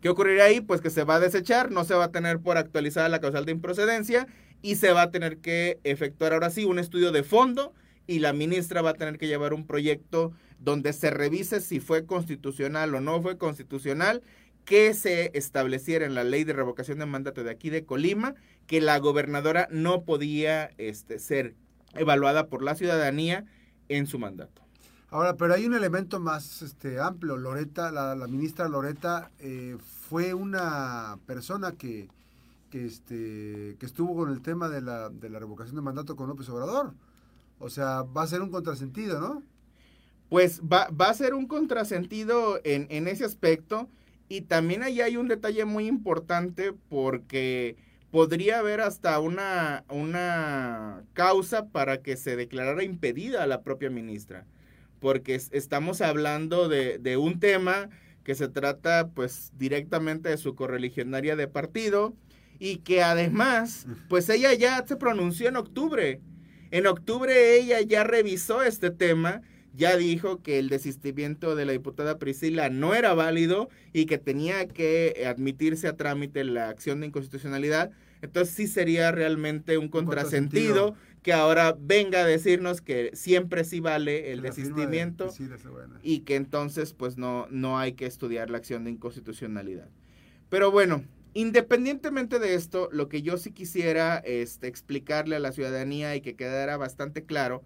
¿Qué 0.01 0.09
ocurriría 0.09 0.43
ahí? 0.43 0.59
Pues 0.59 0.81
que 0.81 0.89
se 0.89 1.05
va 1.05 1.15
a 1.15 1.19
desechar, 1.21 1.71
no 1.71 1.85
se 1.85 1.93
va 1.93 2.05
a 2.05 2.11
tener 2.11 2.39
por 2.39 2.57
actualizada 2.57 3.07
la 3.07 3.21
causal 3.21 3.45
de 3.45 3.53
improcedencia 3.53 4.27
y 4.61 4.75
se 4.75 4.91
va 4.91 5.03
a 5.03 5.11
tener 5.11 5.37
que 5.37 5.79
efectuar 5.83 6.33
ahora 6.33 6.49
sí 6.49 6.65
un 6.65 6.79
estudio 6.79 7.11
de 7.11 7.23
fondo 7.23 7.73
y 8.07 8.19
la 8.19 8.33
ministra 8.33 8.81
va 8.81 8.91
a 8.91 8.95
tener 8.95 9.17
que 9.17 9.27
llevar 9.27 9.53
un 9.53 9.67
proyecto 9.67 10.33
donde 10.59 10.93
se 10.93 11.09
revise 11.09 11.61
si 11.61 11.79
fue 11.79 12.05
constitucional 12.05 12.93
o 12.95 13.01
no 13.01 13.21
fue 13.21 13.37
constitucional, 13.37 14.21
que 14.65 14.93
se 14.93 15.31
estableciera 15.33 16.05
en 16.05 16.15
la 16.15 16.23
ley 16.23 16.43
de 16.43 16.53
revocación 16.53 16.99
de 16.99 17.05
mandato 17.05 17.43
de 17.43 17.51
aquí 17.51 17.69
de 17.69 17.85
Colima, 17.85 18.35
que 18.67 18.81
la 18.81 18.97
gobernadora 18.99 19.67
no 19.71 20.03
podía 20.03 20.71
este, 20.77 21.19
ser 21.19 21.55
evaluada 21.95 22.47
por 22.47 22.61
la 22.61 22.75
ciudadanía 22.75 23.45
en 23.87 24.05
su 24.05 24.19
mandato. 24.19 24.61
Ahora, 25.11 25.37
pero 25.37 25.55
hay 25.55 25.65
un 25.65 25.73
elemento 25.73 26.19
más 26.19 26.61
este, 26.61 26.99
amplio. 26.99 27.35
Loreta, 27.35 27.91
la, 27.91 28.15
ministra 28.27 28.67
Loreta 28.67 29.31
eh, 29.39 29.75
fue 30.07 30.35
una 30.35 31.17
persona 31.25 31.71
que 31.71 32.09
que, 32.69 32.85
este, 32.85 33.75
que 33.79 33.85
estuvo 33.85 34.15
con 34.15 34.31
el 34.31 34.41
tema 34.41 34.69
de 34.69 34.81
la, 34.81 35.09
de 35.09 35.29
la 35.29 35.39
revocación 35.39 35.75
de 35.75 35.81
mandato 35.81 36.15
con 36.15 36.27
López 36.29 36.49
Obrador. 36.49 36.93
O 37.59 37.69
sea, 37.69 38.03
va 38.03 38.23
a 38.23 38.27
ser 38.27 38.41
un 38.41 38.51
contrasentido, 38.51 39.19
¿no? 39.19 39.43
Pues 40.29 40.61
va, 40.61 40.89
va 40.89 41.09
a 41.09 41.13
ser 41.13 41.33
un 41.33 41.47
contrasentido 41.47 42.59
en, 42.63 42.87
en 42.89 43.07
ese 43.07 43.25
aspecto. 43.25 43.89
Y 44.29 44.41
también 44.41 44.83
ahí 44.83 45.01
hay 45.01 45.17
un 45.17 45.27
detalle 45.27 45.65
muy 45.65 45.87
importante 45.87 46.73
porque 46.89 47.77
podría 48.11 48.59
haber 48.59 48.81
hasta 48.81 49.19
una, 49.19 49.83
una 49.89 51.03
causa 51.13 51.67
para 51.67 52.01
que 52.01 52.15
se 52.15 52.35
declarara 52.35 52.83
impedida 52.83 53.43
a 53.43 53.47
la 53.47 53.63
propia 53.63 53.89
ministra. 53.89 54.45
Porque 54.99 55.35
estamos 55.51 56.01
hablando 56.01 56.69
de, 56.69 56.99
de 56.99 57.17
un 57.17 57.39
tema 57.39 57.89
que 58.23 58.35
se 58.35 58.47
trata 58.47 59.09
pues 59.15 59.51
directamente 59.57 60.29
de 60.29 60.37
su 60.37 60.53
correligionaria 60.53 61.35
de 61.35 61.47
partido, 61.47 62.13
y 62.59 62.77
que 62.77 63.01
además, 63.01 63.87
pues 64.09 64.29
ella 64.29 64.53
ya 64.53 64.85
se 64.85 64.97
pronunció 64.97 65.47
en 65.47 65.55
octubre. 65.55 66.21
En 66.71 66.85
octubre 66.85 67.55
ella 67.55 67.81
ya 67.81 68.03
revisó 68.03 68.61
este 68.61 68.91
tema, 68.91 69.41
ya 69.73 69.95
dijo 69.95 70.41
que 70.43 70.59
el 70.59 70.69
desistimiento 70.69 71.55
de 71.55 71.65
la 71.65 71.71
diputada 71.71 72.19
Priscila 72.19 72.69
no 72.69 72.93
era 72.93 73.13
válido 73.13 73.69
y 73.93 74.05
que 74.05 74.17
tenía 74.17 74.67
que 74.67 75.23
admitirse 75.25 75.87
a 75.87 75.95
trámite 75.95 76.43
la 76.43 76.69
acción 76.69 76.99
de 76.99 77.07
inconstitucionalidad. 77.07 77.91
Entonces 78.21 78.53
sí 78.53 78.67
sería 78.67 79.11
realmente 79.11 79.77
un 79.77 79.87
contrasentido 79.87 80.95
que 81.23 81.31
ahora 81.31 81.77
venga 81.79 82.19
a 82.19 82.25
decirnos 82.25 82.81
que 82.81 83.11
siempre 83.13 83.63
sí 83.63 83.79
vale 83.79 84.31
el 84.31 84.41
desistimiento 84.41 85.33
y 86.03 86.19
que 86.19 86.35
entonces 86.35 86.93
pues 86.93 87.17
no, 87.17 87.47
no 87.49 87.79
hay 87.79 87.93
que 87.93 88.05
estudiar 88.05 88.49
la 88.49 88.57
acción 88.57 88.83
de 88.83 88.91
inconstitucionalidad. 88.91 89.89
Pero 90.49 90.71
bueno, 90.71 91.03
Independientemente 91.33 92.39
de 92.39 92.55
esto, 92.55 92.89
lo 92.91 93.07
que 93.07 93.21
yo 93.21 93.37
sí 93.37 93.51
quisiera 93.51 94.17
este, 94.17 94.67
explicarle 94.67 95.35
a 95.35 95.39
la 95.39 95.51
ciudadanía 95.51 96.15
y 96.15 96.21
que 96.21 96.35
quedara 96.35 96.77
bastante 96.77 97.23
claro 97.23 97.63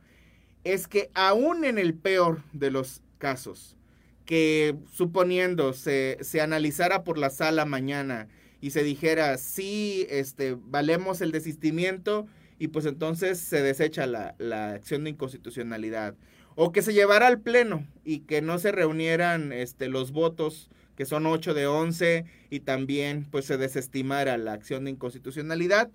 es 0.63 0.87
que 0.87 1.09
aún 1.13 1.65
en 1.65 1.77
el 1.77 1.93
peor 1.93 2.41
de 2.53 2.71
los 2.71 3.01
casos, 3.17 3.77
que 4.25 4.75
suponiendo 4.91 5.73
se, 5.73 6.17
se 6.21 6.41
analizara 6.41 7.03
por 7.03 7.17
la 7.17 7.29
sala 7.29 7.65
mañana 7.65 8.27
y 8.61 8.71
se 8.71 8.83
dijera, 8.83 9.37
sí, 9.37 10.07
este, 10.09 10.57
valemos 10.57 11.21
el 11.21 11.31
desistimiento 11.31 12.27
y 12.59 12.69
pues 12.69 12.85
entonces 12.85 13.39
se 13.39 13.61
desecha 13.61 14.07
la, 14.07 14.35
la 14.37 14.71
acción 14.71 15.03
de 15.03 15.11
inconstitucionalidad. 15.11 16.15
O 16.55 16.71
que 16.71 16.81
se 16.81 16.93
llevara 16.93 17.27
al 17.27 17.41
pleno 17.41 17.85
y 18.05 18.19
que 18.19 18.41
no 18.41 18.59
se 18.59 18.71
reunieran 18.71 19.51
este, 19.51 19.89
los 19.89 20.11
votos 20.11 20.69
que 20.95 21.05
son 21.05 21.25
8 21.25 21.53
de 21.53 21.67
11 21.67 22.25
y 22.49 22.59
también 22.61 23.27
pues 23.31 23.45
se 23.45 23.57
desestimara 23.57 24.37
la 24.37 24.53
acción 24.53 24.85
de 24.85 24.91
inconstitucionalidad. 24.91 25.89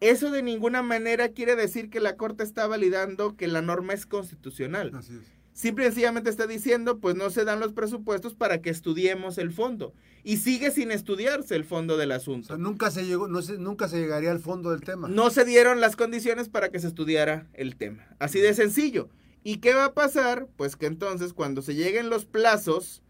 Eso 0.00 0.32
de 0.32 0.42
ninguna 0.42 0.82
manera 0.82 1.28
quiere 1.28 1.54
decir 1.54 1.88
que 1.88 2.00
la 2.00 2.16
Corte 2.16 2.42
está 2.42 2.66
validando 2.66 3.36
que 3.36 3.46
la 3.46 3.62
norma 3.62 3.92
es 3.92 4.04
constitucional. 4.04 4.92
simple 5.52 5.84
y 5.84 5.86
sencillamente 5.88 6.28
está 6.28 6.46
diciendo, 6.46 6.98
pues 6.98 7.14
no 7.14 7.30
se 7.30 7.44
dan 7.44 7.60
los 7.60 7.72
presupuestos 7.72 8.34
para 8.34 8.60
que 8.60 8.70
estudiemos 8.70 9.38
el 9.38 9.52
fondo. 9.52 9.94
Y 10.24 10.38
sigue 10.38 10.72
sin 10.72 10.90
estudiarse 10.90 11.54
el 11.54 11.64
fondo 11.64 11.96
del 11.96 12.10
asunto. 12.10 12.58
nunca 12.58 12.90
se 12.90 13.06
llegó, 13.06 13.28
no 13.28 13.42
se, 13.42 13.58
nunca 13.58 13.86
se 13.88 14.00
llegaría 14.00 14.32
al 14.32 14.40
fondo 14.40 14.70
del 14.70 14.80
tema. 14.80 15.08
No 15.08 15.30
se 15.30 15.44
dieron 15.44 15.80
las 15.80 15.94
condiciones 15.94 16.48
para 16.48 16.70
que 16.70 16.80
se 16.80 16.88
estudiara 16.88 17.46
el 17.52 17.76
tema. 17.76 18.08
Así 18.18 18.40
de 18.40 18.54
sencillo. 18.54 19.08
¿Y 19.44 19.58
qué 19.58 19.74
va 19.74 19.86
a 19.86 19.94
pasar? 19.94 20.48
Pues 20.56 20.74
que 20.74 20.86
entonces 20.86 21.32
cuando 21.32 21.62
se 21.62 21.74
lleguen 21.74 22.10
los 22.10 22.24
plazos, 22.24 23.02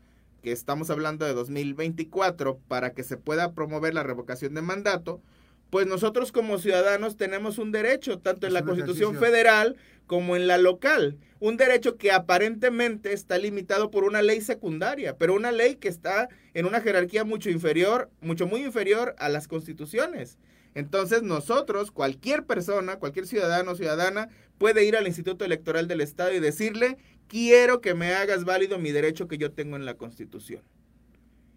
que 0.42 0.52
estamos 0.52 0.90
hablando 0.90 1.24
de 1.24 1.34
2024, 1.34 2.58
para 2.68 2.92
que 2.92 3.04
se 3.04 3.16
pueda 3.16 3.52
promover 3.52 3.94
la 3.94 4.02
revocación 4.02 4.54
de 4.54 4.62
mandato, 4.62 5.22
pues 5.70 5.86
nosotros 5.86 6.32
como 6.32 6.58
ciudadanos 6.58 7.16
tenemos 7.16 7.56
un 7.56 7.72
derecho, 7.72 8.18
tanto 8.18 8.46
en 8.46 8.52
la 8.52 8.62
Constitución 8.62 9.16
Federal 9.16 9.76
como 10.06 10.36
en 10.36 10.46
la 10.46 10.58
local. 10.58 11.16
Un 11.40 11.56
derecho 11.56 11.96
que 11.96 12.12
aparentemente 12.12 13.14
está 13.14 13.38
limitado 13.38 13.90
por 13.90 14.04
una 14.04 14.20
ley 14.20 14.42
secundaria, 14.42 15.16
pero 15.16 15.34
una 15.34 15.50
ley 15.50 15.76
que 15.76 15.88
está 15.88 16.28
en 16.52 16.66
una 16.66 16.82
jerarquía 16.82 17.24
mucho 17.24 17.48
inferior, 17.48 18.10
mucho 18.20 18.46
muy 18.46 18.64
inferior 18.64 19.14
a 19.18 19.30
las 19.30 19.48
constituciones. 19.48 20.38
Entonces 20.74 21.22
nosotros, 21.22 21.90
cualquier 21.90 22.44
persona, 22.44 22.96
cualquier 22.96 23.26
ciudadano 23.26 23.72
o 23.72 23.74
ciudadana, 23.74 24.28
puede 24.58 24.84
ir 24.84 24.96
al 24.96 25.06
Instituto 25.06 25.44
Electoral 25.44 25.88
del 25.88 26.00
Estado 26.00 26.32
y 26.32 26.40
decirle, 26.40 26.98
quiero 27.32 27.80
que 27.80 27.94
me 27.94 28.12
hagas 28.12 28.44
válido 28.44 28.78
mi 28.78 28.92
derecho 28.92 29.26
que 29.26 29.38
yo 29.38 29.52
tengo 29.52 29.76
en 29.76 29.86
la 29.86 29.94
Constitución. 29.94 30.60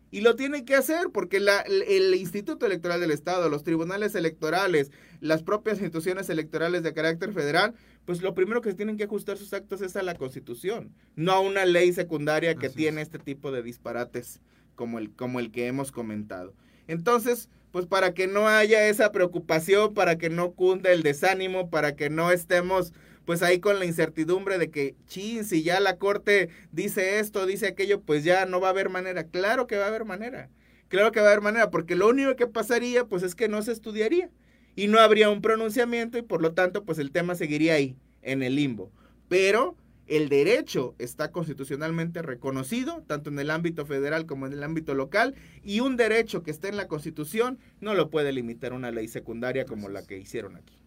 Y 0.09 0.21
lo 0.21 0.37
tiene 0.37 0.63
que 0.63 0.73
hacer 0.73 1.09
porque 1.11 1.41
la, 1.41 1.59
el 1.59 2.15
Instituto 2.15 2.65
Electoral 2.65 3.01
del 3.01 3.11
Estado, 3.11 3.49
los 3.49 3.65
tribunales 3.65 4.15
electorales, 4.15 4.91
las 5.19 5.43
propias 5.43 5.79
instituciones 5.79 6.29
electorales 6.29 6.81
de 6.81 6.93
carácter 6.93 7.33
federal, 7.33 7.75
pues 8.05 8.21
lo 8.21 8.33
primero 8.33 8.61
que 8.61 8.73
tienen 8.73 8.95
que 8.95 9.03
ajustar 9.03 9.37
sus 9.37 9.51
actos 9.51 9.81
es 9.81 9.97
a 9.97 10.03
la 10.03 10.15
Constitución, 10.15 10.93
no 11.17 11.33
a 11.33 11.41
una 11.41 11.65
ley 11.65 11.91
secundaria 11.91 12.55
que 12.55 12.69
tiene 12.69 13.01
este 13.01 13.19
tipo 13.19 13.51
de 13.51 13.61
disparates 13.61 14.39
como 14.75 14.97
el, 14.97 15.11
como 15.11 15.41
el 15.41 15.51
que 15.51 15.67
hemos 15.67 15.91
comentado. 15.91 16.53
Entonces, 16.87 17.49
pues 17.71 17.85
para 17.85 18.13
que 18.13 18.27
no 18.27 18.47
haya 18.47 18.87
esa 18.87 19.11
preocupación, 19.11 19.93
para 19.93 20.17
que 20.17 20.29
no 20.29 20.53
cunda 20.53 20.93
el 20.93 21.03
desánimo, 21.03 21.69
para 21.69 21.97
que 21.97 22.09
no 22.09 22.31
estemos 22.31 22.93
pues 23.25 23.41
ahí 23.41 23.59
con 23.59 23.79
la 23.79 23.85
incertidumbre 23.85 24.57
de 24.57 24.69
que, 24.69 24.95
chin, 25.07 25.43
si 25.43 25.63
ya 25.63 25.79
la 25.79 25.97
corte 25.97 26.49
dice 26.71 27.19
esto, 27.19 27.45
dice 27.45 27.67
aquello, 27.67 28.01
pues 28.01 28.23
ya 28.23 28.45
no 28.45 28.61
va 28.61 28.67
a 28.67 28.71
haber 28.71 28.89
manera. 28.89 29.25
Claro 29.25 29.67
que 29.67 29.77
va 29.77 29.85
a 29.85 29.87
haber 29.89 30.05
manera. 30.05 30.49
Claro 30.87 31.11
que 31.11 31.19
va 31.19 31.27
a 31.27 31.31
haber 31.31 31.41
manera, 31.41 31.71
porque 31.71 31.95
lo 31.95 32.07
único 32.07 32.35
que 32.35 32.47
pasaría, 32.47 33.05
pues 33.05 33.23
es 33.23 33.35
que 33.35 33.49
no 33.49 33.61
se 33.63 33.71
estudiaría 33.71 34.29
y 34.75 34.87
no 34.87 34.99
habría 34.99 35.29
un 35.29 35.41
pronunciamiento 35.41 36.17
y 36.17 36.21
por 36.21 36.41
lo 36.41 36.53
tanto, 36.53 36.83
pues 36.83 36.99
el 36.99 37.11
tema 37.11 37.35
seguiría 37.35 37.73
ahí, 37.73 37.97
en 38.21 38.43
el 38.43 38.55
limbo. 38.55 38.91
Pero 39.27 39.75
el 40.07 40.29
derecho 40.29 40.93
está 40.99 41.31
constitucionalmente 41.31 42.21
reconocido, 42.21 43.03
tanto 43.07 43.31
en 43.31 43.39
el 43.39 43.49
ámbito 43.49 43.87
federal 43.87 44.27
como 44.27 44.45
en 44.45 44.53
el 44.53 44.63
ámbito 44.63 44.93
local, 44.93 45.33
y 45.63 45.79
un 45.79 45.97
derecho 45.97 46.43
que 46.43 46.51
está 46.51 46.67
en 46.67 46.77
la 46.77 46.87
Constitución 46.87 47.57
no 47.81 47.95
lo 47.95 48.11
puede 48.11 48.31
limitar 48.31 48.73
una 48.73 48.91
ley 48.91 49.07
secundaria 49.07 49.65
como 49.65 49.89
la 49.89 50.05
que 50.05 50.19
hicieron 50.19 50.55
aquí. 50.55 50.84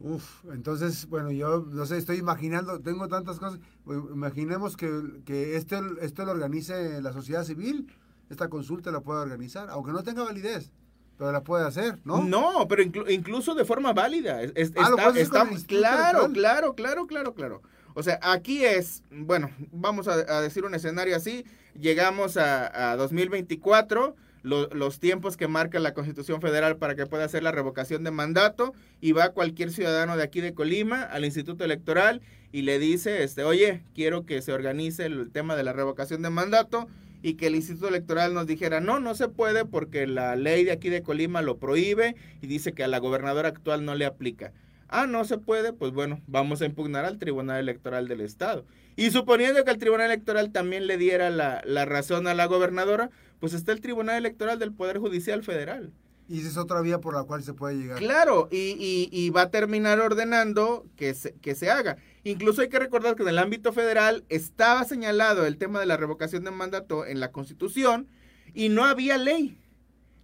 Uf, 0.00 0.44
entonces, 0.52 1.06
bueno, 1.08 1.30
yo 1.30 1.64
no 1.70 1.86
sé, 1.86 1.96
estoy 1.96 2.18
imaginando, 2.18 2.80
tengo 2.80 3.08
tantas 3.08 3.38
cosas. 3.38 3.60
Imaginemos 3.86 4.76
que, 4.76 4.90
que 5.24 5.56
esto, 5.56 5.76
esto 6.00 6.24
lo 6.24 6.32
organice 6.32 7.00
la 7.00 7.12
sociedad 7.12 7.44
civil, 7.44 7.86
esta 8.28 8.48
consulta 8.48 8.90
la 8.90 9.00
puede 9.00 9.20
organizar, 9.20 9.70
aunque 9.70 9.92
no 9.92 10.02
tenga 10.02 10.24
validez, 10.24 10.72
pero 11.16 11.32
la 11.32 11.42
puede 11.42 11.64
hacer, 11.66 12.00
¿no? 12.04 12.22
No, 12.22 12.66
pero 12.68 12.82
incluso 12.82 13.54
de 13.54 13.64
forma 13.64 13.92
válida. 13.92 14.40
ah, 14.40 15.12
está, 15.14 15.48
claro, 15.66 16.30
claro, 16.32 16.74
claro, 16.74 17.06
claro, 17.06 17.34
claro. 17.34 17.62
O 17.94 18.02
sea, 18.02 18.18
aquí 18.22 18.64
es, 18.64 19.04
bueno, 19.10 19.50
vamos 19.70 20.08
a, 20.08 20.40
decir 20.40 20.64
un 20.64 20.74
escenario 20.74 21.16
así, 21.16 21.44
llegamos 21.78 22.36
a, 22.36 22.92
a 22.92 22.96
2024 22.96 24.16
los 24.44 25.00
tiempos 25.00 25.38
que 25.38 25.48
marca 25.48 25.80
la 25.80 25.94
Constitución 25.94 26.42
Federal 26.42 26.76
para 26.76 26.94
que 26.94 27.06
pueda 27.06 27.24
hacer 27.24 27.42
la 27.42 27.50
revocación 27.50 28.04
de 28.04 28.10
mandato 28.10 28.74
y 29.00 29.12
va 29.12 29.30
cualquier 29.30 29.72
ciudadano 29.72 30.18
de 30.18 30.22
aquí 30.22 30.42
de 30.42 30.52
Colima 30.52 31.02
al 31.02 31.24
Instituto 31.24 31.64
Electoral 31.64 32.20
y 32.52 32.62
le 32.62 32.78
dice, 32.78 33.24
este, 33.24 33.42
oye, 33.42 33.82
quiero 33.94 34.26
que 34.26 34.42
se 34.42 34.52
organice 34.52 35.06
el 35.06 35.30
tema 35.30 35.56
de 35.56 35.64
la 35.64 35.72
revocación 35.72 36.20
de 36.20 36.28
mandato 36.28 36.86
y 37.22 37.34
que 37.34 37.46
el 37.46 37.54
Instituto 37.54 37.88
Electoral 37.88 38.34
nos 38.34 38.46
dijera, 38.46 38.82
no, 38.82 39.00
no 39.00 39.14
se 39.14 39.28
puede 39.28 39.64
porque 39.64 40.06
la 40.06 40.36
ley 40.36 40.62
de 40.64 40.72
aquí 40.72 40.90
de 40.90 41.02
Colima 41.02 41.40
lo 41.40 41.56
prohíbe 41.56 42.14
y 42.42 42.46
dice 42.46 42.74
que 42.74 42.84
a 42.84 42.88
la 42.88 42.98
gobernadora 42.98 43.48
actual 43.48 43.86
no 43.86 43.94
le 43.94 44.04
aplica. 44.04 44.52
Ah, 44.96 45.08
no 45.08 45.24
se 45.24 45.38
puede, 45.38 45.72
pues 45.72 45.92
bueno, 45.92 46.20
vamos 46.28 46.62
a 46.62 46.66
impugnar 46.66 47.04
al 47.04 47.18
Tribunal 47.18 47.58
Electoral 47.58 48.06
del 48.06 48.20
Estado. 48.20 48.64
Y 48.94 49.10
suponiendo 49.10 49.64
que 49.64 49.72
el 49.72 49.78
Tribunal 49.78 50.06
Electoral 50.06 50.52
también 50.52 50.86
le 50.86 50.96
diera 50.96 51.30
la, 51.30 51.62
la 51.64 51.84
razón 51.84 52.28
a 52.28 52.34
la 52.34 52.46
gobernadora, 52.46 53.10
pues 53.40 53.54
está 53.54 53.72
el 53.72 53.80
Tribunal 53.80 54.18
Electoral 54.18 54.60
del 54.60 54.72
Poder 54.72 54.98
Judicial 54.98 55.42
Federal. 55.42 55.92
Y 56.28 56.38
esa 56.38 56.48
es 56.48 56.56
otra 56.58 56.80
vía 56.80 57.00
por 57.00 57.14
la 57.14 57.24
cual 57.24 57.42
se 57.42 57.54
puede 57.54 57.74
llegar. 57.74 57.98
Claro, 57.98 58.48
y, 58.52 59.08
y, 59.10 59.30
va 59.30 59.42
a 59.42 59.50
terminar 59.50 59.98
ordenando 59.98 60.86
que 60.94 61.12
se, 61.12 61.34
que 61.34 61.56
se 61.56 61.72
haga. 61.72 61.96
Incluso 62.22 62.62
hay 62.62 62.68
que 62.68 62.78
recordar 62.78 63.16
que 63.16 63.24
en 63.24 63.30
el 63.30 63.38
ámbito 63.38 63.72
federal 63.72 64.24
estaba 64.28 64.84
señalado 64.84 65.44
el 65.44 65.58
tema 65.58 65.80
de 65.80 65.86
la 65.86 65.96
revocación 65.96 66.44
de 66.44 66.52
mandato 66.52 67.04
en 67.04 67.18
la 67.18 67.32
Constitución 67.32 68.06
y 68.54 68.68
no 68.68 68.84
había 68.84 69.18
ley. 69.18 69.58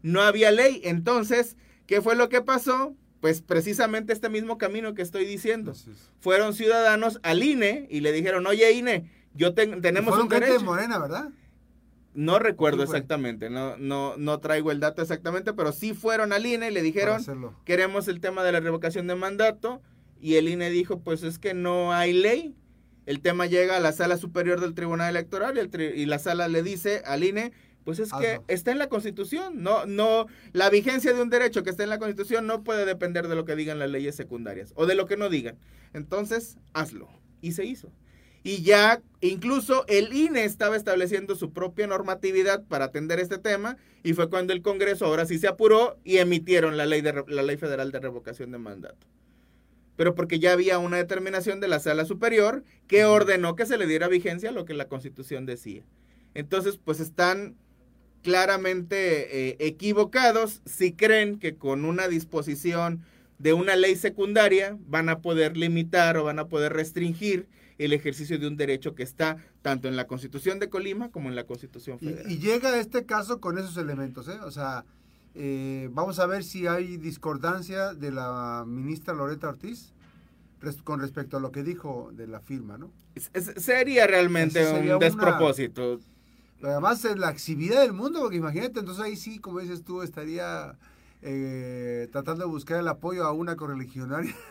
No 0.03 0.23
había 0.23 0.53
ley. 0.53 0.81
Entonces, 0.85 1.57
¿qué 1.87 2.01
fue 2.01 2.15
lo 2.15 2.29
que 2.29 2.41
pasó? 2.41 2.95
Pues 3.21 3.43
precisamente 3.43 4.13
este 4.13 4.29
mismo 4.29 4.57
camino 4.59 4.95
que 4.95 5.03
estoy 5.03 5.25
diciendo. 5.25 5.75
Fueron 6.21 6.55
ciudadanos 6.55 7.21
al 7.23 7.43
INE 7.43 7.87
y 7.91 8.01
le 8.01 8.13
dijeron, 8.13 8.47
oye 8.47 8.73
INE, 8.73 9.11
yo 9.35 9.55
tenemos 9.55 10.19
un 10.19 10.29
derecho. 10.29 10.55
de 10.55 10.59
Morena, 10.61 10.99
¿verdad? 10.99 11.31
No 12.13 12.41
recuerdo 12.41 12.83
exactamente, 12.83 13.51
no, 13.51 13.77
no, 13.77 14.17
no 14.17 14.41
traigo 14.41 14.73
el 14.73 14.81
dato 14.81 15.01
exactamente, 15.01 15.53
pero 15.53 15.71
sí 15.71 15.95
fueron 15.95 16.33
al 16.33 16.45
INE 16.45 16.69
y 16.69 16.75
le 16.75 16.83
dijeron, 16.83 17.23
queremos 17.65 18.09
el 18.09 18.21
tema 18.21 18.43
de 18.43 18.51
la 18.51 18.59
revocación 18.59 19.07
de 19.07 19.15
mandato, 19.15 19.81
y 20.21 20.35
el 20.35 20.49
INE 20.49 20.71
dijo, 20.71 20.99
pues 21.01 21.23
es 21.23 21.39
que 21.39 21.55
no 21.55 21.93
hay 21.93 22.13
ley. 22.13 22.55
El 23.07 23.21
tema 23.21 23.47
llega 23.47 23.77
a 23.77 23.81
la 23.81 23.93
sala 23.93 24.17
superior 24.19 24.61
del 24.61 24.75
Tribunal 24.75 25.11
Electoral 25.11 25.57
y, 25.57 25.83
y 25.83 26.07
la 26.07 26.19
sala 26.19 26.49
le 26.49 26.63
dice 26.63 27.03
al 27.07 27.25
INE, 27.25 27.53
pues 27.85 27.99
es 27.99 28.13
que 28.13 28.41
está 28.49 28.73
en 28.73 28.79
la 28.79 28.89
Constitución, 28.89 29.63
no, 29.63 29.87
no, 29.87 30.27
la 30.53 30.71
vigencia 30.71 31.13
de 31.13 31.23
un 31.23 31.31
derecho 31.31 31.63
que 31.63 31.71
está 31.71 31.83
en 31.83 31.91
la 31.91 31.99
Constitución 31.99 32.47
no 32.47 32.63
puede 32.63 32.85
depender 32.85 33.29
de 33.29 33.35
lo 33.35 33.45
que 33.45 33.57
digan 33.57 33.79
las 33.79 33.91
leyes 33.91 34.15
secundarias 34.15 34.73
o 34.77 34.87
de 34.87 34.95
lo 34.95 35.07
que 35.07 35.17
no 35.17 35.29
digan. 35.29 35.59
Entonces, 35.93 36.59
hazlo. 36.73 37.09
Y 37.41 37.53
se 37.53 37.65
hizo 37.65 37.91
y 38.43 38.63
ya 38.63 39.03
incluso 39.21 39.85
el 39.87 40.15
INE 40.15 40.45
estaba 40.45 40.77
estableciendo 40.77 41.35
su 41.35 41.53
propia 41.53 41.87
normatividad 41.87 42.65
para 42.65 42.87
atender 42.87 43.21
este 43.21 43.39
tema 43.39 43.77
y 44.03 44.15
fue 44.15 44.31
cuando 44.31 44.53
el 44.53 44.63
Congreso 44.63 45.05
ahora 45.05 45.27
sí 45.27 45.39
se 45.39 45.49
apuró 45.49 45.99
y 46.05 46.19
emitieron 46.19 46.77
la 46.77 46.87
ley, 46.87 47.03
de, 47.03 47.25
la 47.29 47.43
ley 47.43 47.57
federal 47.59 47.93
de 47.93 48.01
revocación 48.01 48.51
de 48.51 48.59
mandato. 48.59 49.07
Pero 49.97 50.15
porque 50.15 50.39
ya 50.39 50.53
había 50.53 50.79
una 50.79 50.97
determinación 50.97 51.61
de 51.61 51.69
la 51.69 51.81
sala 51.81 52.07
superior 52.07 52.65
que 52.87 53.05
ordenó 53.05 53.57
que 53.57 53.67
se 53.67 53.77
le 53.77 53.87
diera 53.87 54.09
vigencia 54.09 54.49
a 54.49 54.53
lo 54.53 54.65
que 54.65 54.73
la 54.73 54.89
constitución 54.89 55.45
decía. 55.45 55.85
Entonces, 56.33 56.79
pues 56.83 57.01
están 57.01 57.57
claramente 58.23 59.51
eh, 59.51 59.57
equivocados 59.61 60.63
si 60.67 60.93
creen 60.93 61.39
que 61.39 61.57
con 61.57 61.85
una 61.85 62.09
disposición 62.09 63.03
de 63.39 63.55
una 63.55 63.77
ley 63.77 63.97
secundaria 63.97 64.77
van 64.87 65.09
a 65.09 65.21
poder 65.21 65.57
limitar 65.57 66.17
o 66.17 66.25
van 66.25 66.39
a 66.39 66.49
poder 66.49 66.75
restringir 66.75 67.49
el 67.79 67.95
ejercicio 67.95 68.39
de 68.39 68.47
un 68.47 68.59
derecho 68.59 68.95
que 68.95 69.03
está 69.03 69.39
tanto 69.63 69.89
en 69.89 69.97
la 69.97 70.07
Constitución 70.07 70.59
de 70.59 70.69
Colima 70.69 71.11
como 71.11 71.31
en 71.31 71.37
la 71.37 71.45
Constitución 71.45 71.99
Federal. 71.99 72.31
Y, 72.31 72.39
llega 72.39 72.79
este 72.79 73.07
caso 73.07 73.41
con 73.41 73.57
esos 73.57 73.79
elementos, 73.79 74.29
¿eh? 74.29 74.39
O 74.43 74.51
sea, 74.51 74.85
eh, 75.35 75.89
vamos 75.93 76.19
a 76.19 76.27
ver 76.27 76.45
si 76.45 76.67
hay 76.67 76.99
discordancia 76.99 77.95
de 77.95 78.13
la 78.13 78.65
ministra 78.67 79.15
Loreta 79.15 79.49
Ortiz 79.49 79.95
con 80.85 81.01
respecto 81.01 81.39
a 81.39 81.41
lo 81.41 81.53
que 81.53 81.63
dijo 81.63 82.11
de 82.13 82.27
la 82.27 82.41
firma, 82.41 82.77
¿no? 82.77 82.93
sería 83.57 84.07
realmente 84.07 84.93
un 84.93 84.99
despropósito. 84.99 85.99
Además, 86.63 87.05
es 87.05 87.19
la 87.19 87.29
actividad 87.29 87.83
del 87.83 87.93
mundo, 87.93 88.21
porque 88.21 88.37
imagínate, 88.37 88.81
entonces 88.81 89.03
ahí 89.03 89.17
sí, 89.17 89.39
como 89.39 89.61
dices 89.61 89.83
tú, 89.83 90.03
estaría 90.03 90.77
eh, 91.23 92.09
tratando 92.13 92.45
de 92.45 92.51
buscar 92.51 92.81
el 92.81 92.89
apoyo 92.89 93.25
a 93.25 93.33
una 93.33 93.57
correligionaria. 93.57 94.35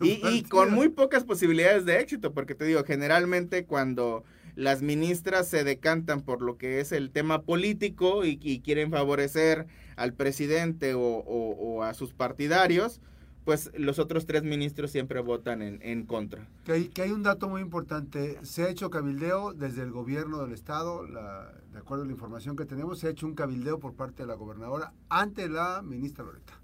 Y, 0.00 0.44
con 0.44 0.72
muy 0.72 0.88
pocas 0.88 1.24
posibilidades 1.24 1.84
de 1.84 1.98
éxito, 1.98 2.32
porque 2.32 2.54
te 2.54 2.64
digo, 2.64 2.84
generalmente 2.84 3.64
cuando 3.64 4.22
las 4.54 4.82
ministras 4.82 5.48
se 5.48 5.64
decantan 5.64 6.22
por 6.22 6.42
lo 6.42 6.58
que 6.58 6.78
es 6.78 6.92
el 6.92 7.10
tema 7.10 7.42
político 7.42 8.24
y, 8.24 8.60
quieren 8.60 8.92
favorecer 8.92 9.66
al 9.96 10.12
presidente 10.12 10.92
o, 10.94 11.82
a 11.82 11.92
sus 11.94 12.12
partidarios, 12.12 13.00
pues 13.44 13.70
los 13.76 13.98
otros 13.98 14.26
tres 14.26 14.42
ministros 14.42 14.90
siempre 14.90 15.20
votan 15.20 15.60
en, 15.62 16.06
contra. 16.06 16.48
Que 16.64 16.72
hay, 16.72 16.88
que 16.88 17.02
hay, 17.02 17.10
un 17.10 17.22
dato 17.22 17.48
muy 17.48 17.60
importante, 17.60 18.38
se 18.42 18.64
ha 18.64 18.70
hecho 18.70 18.90
cabildeo 18.90 19.52
desde 19.52 19.82
el 19.82 19.90
gobierno 19.90 20.38
del 20.42 20.52
estado, 20.52 21.06
de 21.06 21.78
acuerdo 21.78 22.04
a 22.04 22.06
la 22.06 22.12
información 22.12 22.56
que 22.56 22.64
tenemos, 22.64 22.98
se 22.98 23.08
ha 23.08 23.10
hecho 23.10 23.26
un 23.26 23.34
cabildeo 23.34 23.78
por 23.78 23.94
parte 23.94 24.22
de 24.22 24.26
la 24.26 24.34
gobernadora 24.34 24.92
ante 25.08 25.48
la 25.48 25.82
ministra 25.82 26.24
Loreta 26.24 26.60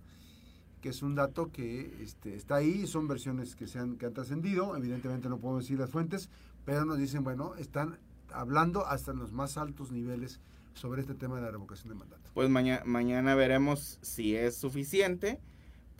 que 0.81 0.89
es 0.89 1.03
un 1.03 1.15
dato 1.15 1.51
que 1.53 2.03
este, 2.03 2.35
está 2.35 2.57
ahí, 2.57 2.87
son 2.87 3.07
versiones 3.07 3.55
que, 3.55 3.67
se 3.67 3.79
han, 3.79 3.97
que 3.97 4.07
han 4.07 4.15
trascendido, 4.15 4.77
evidentemente 4.77 5.29
no 5.29 5.39
puedo 5.39 5.59
decir 5.59 5.79
las 5.79 5.91
fuentes, 5.91 6.31
pero 6.65 6.85
nos 6.85 6.99
dicen, 6.99 7.23
bueno, 7.23 7.55
están 7.57 7.99
hablando 8.33 8.87
hasta 8.87 9.13
en 9.13 9.19
los 9.19 9.33
más 9.33 9.57
altos 9.57 9.93
niveles 9.93 10.41
sobre 10.75 11.03
este 11.03 11.15
tema 11.15 11.37
de 11.37 11.43
la 11.43 11.51
revocación 11.51 11.91
de 11.91 11.95
mandato. 11.97 12.31
Pues 12.33 12.49
mañana, 12.49 12.83
mañana 12.87 13.35
veremos 13.35 13.99
si 14.03 14.35
es 14.35 14.57
suficiente, 14.57 15.41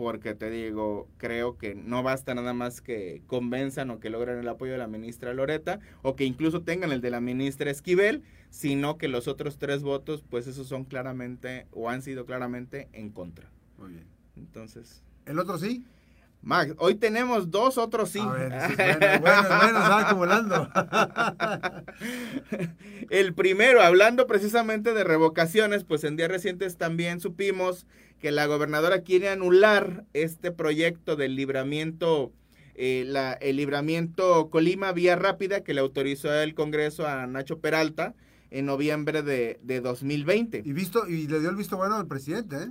porque 0.01 0.35
te 0.35 0.49
digo, 0.49 1.11
creo 1.19 1.59
que 1.59 1.75
no 1.75 2.03
basta 2.03 2.35
nada 2.35 2.55
más 2.55 2.81
que 2.81 3.21
convenzan 3.27 3.91
o 3.91 4.01
que 4.01 4.09
logren 4.09 4.39
el 4.39 4.49
apoyo 4.49 4.73
de 4.73 4.79
la 4.79 4.87
ministra 4.87 5.35
Loreta, 5.35 5.79
o 6.01 6.17
que 6.17 6.25
incluso 6.25 6.63
tengan 6.63 6.91
el 6.91 7.03
de 7.03 7.11
la 7.11 7.21
ministra 7.21 7.71
Esquivel, 7.71 8.23
sino 8.49 8.97
que 8.97 9.09
los 9.09 9.29
otros 9.29 9.59
tres 9.59 9.83
votos, 9.83 10.25
pues 10.27 10.47
esos 10.47 10.69
son 10.69 10.85
claramente 10.85 11.67
o 11.71 11.91
han 11.91 12.01
sido 12.01 12.25
claramente 12.25 12.89
en 12.95 13.11
contra. 13.11 13.51
Muy 13.77 13.93
bien. 13.93 14.07
Entonces. 14.37 15.03
¿El 15.27 15.39
otro 15.39 15.59
sí? 15.59 15.85
Max, 16.41 16.73
hoy 16.79 16.95
tenemos 16.95 17.51
dos 17.51 17.77
otros 17.77 18.09
sí. 18.09 18.21
A 18.21 18.31
ver, 18.31 18.49
bueno, 19.21 19.21
bueno, 19.21 19.49
bueno, 19.49 19.83
se 19.83 19.89
va 19.91 20.09
acumulando. 20.09 20.71
El 23.11 23.35
primero, 23.35 23.83
hablando 23.83 24.27
precisamente 24.27 24.95
de 24.95 25.05
revocaciones, 25.05 25.85
pues 25.85 26.05
en 26.05 26.17
días 26.17 26.31
recientes 26.31 26.79
también 26.79 27.21
supimos 27.21 27.87
que 28.21 28.31
la 28.31 28.47
gobernadora 28.47 29.01
quiere 29.01 29.31
anular 29.31 30.05
este 30.13 30.53
proyecto 30.53 31.17
del 31.17 31.37
libramiento, 31.37 32.33
eh, 32.75 33.05
la, 33.07 33.33
el 33.33 33.57
libramiento 33.57 34.51
Colima 34.51 34.93
Vía 34.93 35.17
Rápida 35.17 35.63
que 35.63 35.75
le 35.75 35.81
autorizó 35.81 36.33
el 36.33 36.55
Congreso 36.55 37.07
a 37.07 37.27
Nacho 37.27 37.59
Peralta 37.59 38.15
en 38.51 38.67
noviembre 38.67 39.23
de, 39.23 39.59
de 39.63 39.81
2020. 39.81 40.63
Y, 40.65 40.73
visto, 40.73 41.09
y 41.09 41.27
le 41.29 41.41
dio 41.41 41.51
el 41.51 41.57
visto 41.57 41.77
bueno 41.77 41.97
al 41.97 42.07
presidente, 42.07 42.57
¿eh? 42.57 42.69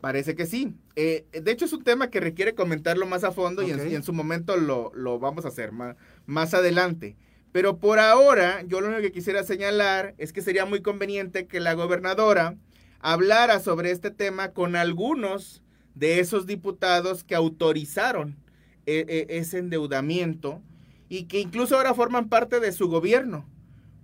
Parece 0.00 0.36
que 0.36 0.46
sí. 0.46 0.74
Eh, 0.94 1.26
de 1.32 1.50
hecho, 1.50 1.64
es 1.64 1.72
un 1.72 1.82
tema 1.82 2.08
que 2.08 2.20
requiere 2.20 2.54
comentarlo 2.54 3.04
más 3.04 3.24
a 3.24 3.32
fondo 3.32 3.62
y, 3.62 3.72
en, 3.72 3.90
y 3.90 3.96
en 3.96 4.04
su 4.04 4.12
momento 4.12 4.56
lo, 4.56 4.92
lo 4.94 5.18
vamos 5.18 5.44
a 5.44 5.48
hacer 5.48 5.72
más, 5.72 5.96
más 6.26 6.54
adelante. 6.54 7.16
Pero 7.50 7.78
por 7.78 7.98
ahora, 7.98 8.62
yo 8.62 8.80
lo 8.80 8.86
único 8.86 9.02
que 9.02 9.10
quisiera 9.10 9.42
señalar 9.42 10.14
es 10.18 10.32
que 10.32 10.40
sería 10.40 10.66
muy 10.66 10.82
conveniente 10.82 11.48
que 11.48 11.58
la 11.58 11.72
gobernadora 11.74 12.56
hablara 13.00 13.60
sobre 13.60 13.90
este 13.90 14.10
tema 14.10 14.52
con 14.52 14.76
algunos 14.76 15.62
de 15.94 16.20
esos 16.20 16.46
diputados 16.46 17.24
que 17.24 17.34
autorizaron 17.34 18.36
eh, 18.86 19.04
eh, 19.08 19.26
ese 19.30 19.58
endeudamiento 19.58 20.62
y 21.08 21.24
que 21.24 21.40
incluso 21.40 21.76
ahora 21.76 21.94
forman 21.94 22.28
parte 22.28 22.60
de 22.60 22.72
su 22.72 22.88
gobierno, 22.88 23.46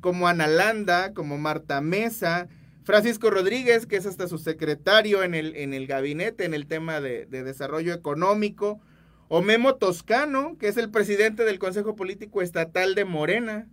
como 0.00 0.28
Ana 0.28 0.46
Landa, 0.46 1.12
como 1.14 1.38
Marta 1.38 1.80
Mesa, 1.80 2.48
Francisco 2.82 3.30
Rodríguez, 3.30 3.86
que 3.86 3.96
es 3.96 4.06
hasta 4.06 4.28
su 4.28 4.38
secretario 4.38 5.22
en 5.22 5.34
el, 5.34 5.56
en 5.56 5.72
el 5.72 5.86
gabinete 5.86 6.44
en 6.44 6.54
el 6.54 6.66
tema 6.66 7.00
de, 7.00 7.26
de 7.26 7.42
desarrollo 7.42 7.94
económico, 7.94 8.80
o 9.28 9.40
Memo 9.40 9.76
Toscano, 9.76 10.56
que 10.58 10.68
es 10.68 10.76
el 10.76 10.90
presidente 10.90 11.44
del 11.44 11.58
Consejo 11.58 11.96
Político 11.96 12.42
Estatal 12.42 12.94
de 12.94 13.04
Morena. 13.04 13.68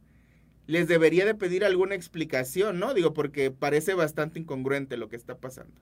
Les 0.72 0.88
debería 0.88 1.26
de 1.26 1.36
pedir 1.36 1.66
alguna 1.66 1.96
explicación, 1.96 2.80
¿no? 2.80 2.94
Digo, 2.94 3.14
porque 3.14 3.52
parece 3.52 3.94
bastante 3.94 4.40
incongruente 4.40 4.96
lo 4.96 5.10
que 5.10 5.18
está 5.18 5.36
pasando. 5.36 5.74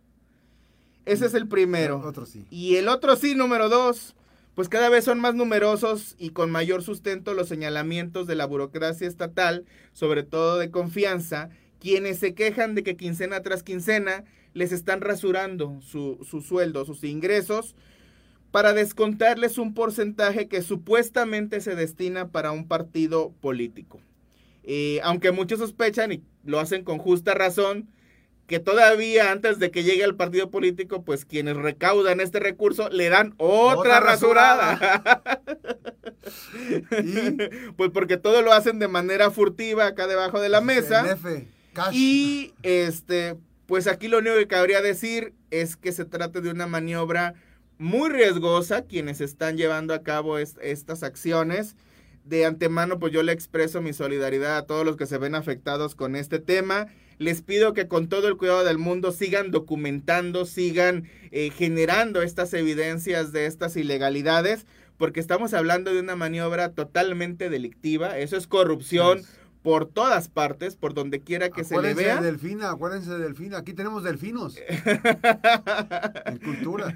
Ese 1.05 1.27
es 1.27 1.35
el 1.35 1.47
primero. 1.47 2.01
Otro 2.03 2.25
sí. 2.25 2.47
Y 2.49 2.77
el 2.77 2.87
otro 2.87 3.15
sí, 3.15 3.35
número 3.35 3.69
dos, 3.69 4.15
pues 4.55 4.67
cada 4.67 4.89
vez 4.89 5.05
son 5.05 5.19
más 5.19 5.35
numerosos 5.35 6.15
y 6.17 6.31
con 6.31 6.49
mayor 6.49 6.81
sustento 6.81 7.35
los 7.35 7.47
señalamientos 7.47 8.25
de 8.25 8.33
la 8.33 8.47
burocracia 8.47 9.07
estatal, 9.07 9.63
sobre 9.93 10.23
todo 10.23 10.57
de 10.57 10.71
confianza, 10.71 11.51
quienes 11.79 12.17
se 12.17 12.33
quejan 12.33 12.73
de 12.73 12.81
que 12.81 12.97
quincena 12.97 13.43
tras 13.43 13.61
quincena 13.61 14.23
les 14.55 14.71
están 14.71 15.01
rasurando 15.01 15.79
su, 15.81 16.17
su 16.27 16.41
sueldo, 16.41 16.83
sus 16.83 17.03
ingresos, 17.03 17.75
para 18.49 18.73
descontarles 18.73 19.59
un 19.59 19.75
porcentaje 19.75 20.47
que 20.47 20.63
supuestamente 20.63 21.61
se 21.61 21.75
destina 21.75 22.29
para 22.29 22.51
un 22.51 22.67
partido 22.67 23.31
político. 23.39 23.99
Eh, 24.63 24.99
aunque 25.03 25.31
muchos 25.31 25.59
sospechan 25.59 26.11
y 26.11 26.23
lo 26.43 26.59
hacen 26.59 26.83
con 26.83 26.97
justa 26.97 27.33
razón, 27.33 27.89
que 28.47 28.59
todavía 28.59 29.31
antes 29.31 29.59
de 29.59 29.69
que 29.71 29.83
llegue 29.83 30.03
al 30.03 30.15
partido 30.15 30.49
político, 30.49 31.03
pues 31.03 31.23
quienes 31.23 31.55
recaudan 31.55 32.19
este 32.19 32.39
recurso 32.39 32.89
le 32.89 33.09
dan 33.09 33.35
otra, 33.37 33.79
Otra 33.79 33.99
rasurada. 33.99 35.03
Y 36.91 37.71
pues 37.77 37.91
porque 37.91 38.17
todo 38.17 38.41
lo 38.41 38.53
hacen 38.53 38.79
de 38.79 38.87
manera 38.87 39.31
furtiva 39.31 39.87
acá 39.87 40.07
debajo 40.07 40.39
de 40.39 40.49
la 40.49 40.61
mesa. 40.61 41.11
F, 41.11 41.47
cash. 41.73 41.95
Y 41.95 42.53
este, 42.63 43.35
pues 43.65 43.87
aquí 43.87 44.07
lo 44.07 44.19
único 44.19 44.35
que 44.35 44.47
cabría 44.47 44.81
decir 44.81 45.33
es 45.51 45.75
que 45.75 45.91
se 45.91 46.05
trata 46.05 46.41
de 46.41 46.49
una 46.49 46.67
maniobra 46.67 47.33
muy 47.77 48.09
riesgosa 48.09 48.83
quienes 48.83 49.21
están 49.21 49.57
llevando 49.57 49.93
a 49.93 50.03
cabo 50.03 50.37
est 50.37 50.57
estas 50.61 51.03
acciones. 51.03 51.75
De 52.29 52.45
antemano, 52.45 52.99
pues 52.99 53.11
yo 53.11 53.23
le 53.23 53.31
expreso 53.31 53.81
mi 53.81 53.91
solidaridad 53.91 54.55
a 54.55 54.67
todos 54.67 54.85
los 54.85 54.97
que 54.97 55.07
se 55.07 55.17
ven 55.17 55.33
afectados 55.33 55.95
con 55.95 56.15
este 56.15 56.37
tema. 56.37 56.85
Les 57.17 57.41
pido 57.41 57.73
que 57.73 57.87
con 57.87 58.07
todo 58.07 58.27
el 58.27 58.37
cuidado 58.37 58.63
del 58.63 58.77
mundo 58.77 59.11
sigan 59.11 59.49
documentando, 59.49 60.45
sigan 60.45 61.09
eh, 61.31 61.49
generando 61.49 62.21
estas 62.21 62.53
evidencias 62.53 63.31
de 63.31 63.47
estas 63.47 63.75
ilegalidades, 63.77 64.67
porque 64.97 65.19
estamos 65.19 65.55
hablando 65.55 65.91
de 65.91 66.01
una 66.01 66.15
maniobra 66.15 66.69
totalmente 66.69 67.49
delictiva. 67.49 68.19
Eso 68.19 68.37
es 68.37 68.45
corrupción 68.45 69.23
por 69.61 69.85
todas 69.87 70.29
partes, 70.29 70.75
por 70.77 70.93
donde 70.93 71.19
quiera 71.19 71.49
que 71.49 71.63
se 71.65 71.73
le 71.73 71.89
Acuérdense 71.89 72.03
vea. 72.03 72.15
de 72.21 72.31
Delfina, 72.31 72.71
acuérdense 72.71 73.09
de 73.11 73.19
Delfina. 73.19 73.57
Aquí 73.57 73.73
tenemos 73.73 74.03
delfinos. 74.03 74.55
en 76.25 76.37
cultura. 76.39 76.95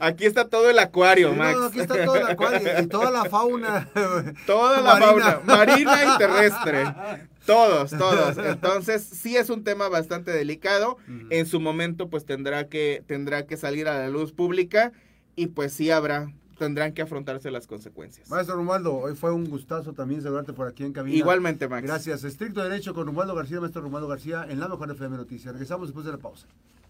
Aquí 0.00 0.26
está 0.26 0.48
todo 0.48 0.68
el 0.68 0.78
acuario, 0.78 1.32
Sí, 1.32 1.38
Max. 1.38 1.58
no, 1.58 1.64
aquí 1.66 1.80
está 1.80 2.04
todo 2.04 2.16
el 2.16 2.26
acuario 2.26 2.82
y 2.82 2.86
toda 2.86 3.10
la 3.10 3.24
fauna. 3.24 3.88
Toda 4.46 4.80
la 4.82 4.98
marina. 4.98 5.06
fauna, 5.06 5.40
marina 5.44 6.14
y 6.14 6.18
terrestre. 6.18 6.84
Todos, 7.46 7.92
todos. 7.92 8.38
Entonces, 8.38 9.04
sí 9.04 9.36
es 9.36 9.50
un 9.50 9.62
tema 9.62 9.88
bastante 9.88 10.32
delicado. 10.32 10.96
En 11.30 11.46
su 11.46 11.60
momento, 11.60 12.08
pues 12.10 12.24
tendrá 12.26 12.68
que, 12.68 13.04
tendrá 13.06 13.46
que 13.46 13.56
salir 13.56 13.86
a 13.86 13.96
la 14.00 14.08
luz 14.08 14.32
pública 14.32 14.90
y 15.36 15.46
pues 15.46 15.72
sí 15.72 15.92
habrá, 15.92 16.32
tendrán 16.56 16.92
que 16.92 17.02
afrontarse 17.02 17.50
las 17.50 17.66
consecuencias. 17.66 18.28
Maestro 18.30 18.56
Romualdo, 18.56 18.96
hoy 18.96 19.14
fue 19.14 19.32
un 19.32 19.48
gustazo 19.48 19.92
también 19.92 20.22
saludarte 20.22 20.52
por 20.52 20.66
aquí 20.66 20.84
en 20.84 20.92
cabina. 20.92 21.16
Igualmente, 21.16 21.68
Max. 21.68 21.86
Gracias. 21.86 22.24
Estricto 22.24 22.62
Derecho 22.62 22.94
con 22.94 23.06
Romualdo 23.06 23.34
García, 23.34 23.60
maestro 23.60 23.82
Romualdo 23.82 24.08
García, 24.08 24.46
en 24.48 24.60
la 24.60 24.68
mejor 24.68 24.90
FM 24.90 25.16
Noticias. 25.16 25.52
Regresamos 25.52 25.88
después 25.88 26.04
de 26.06 26.12
la 26.12 26.18
pausa. 26.18 26.46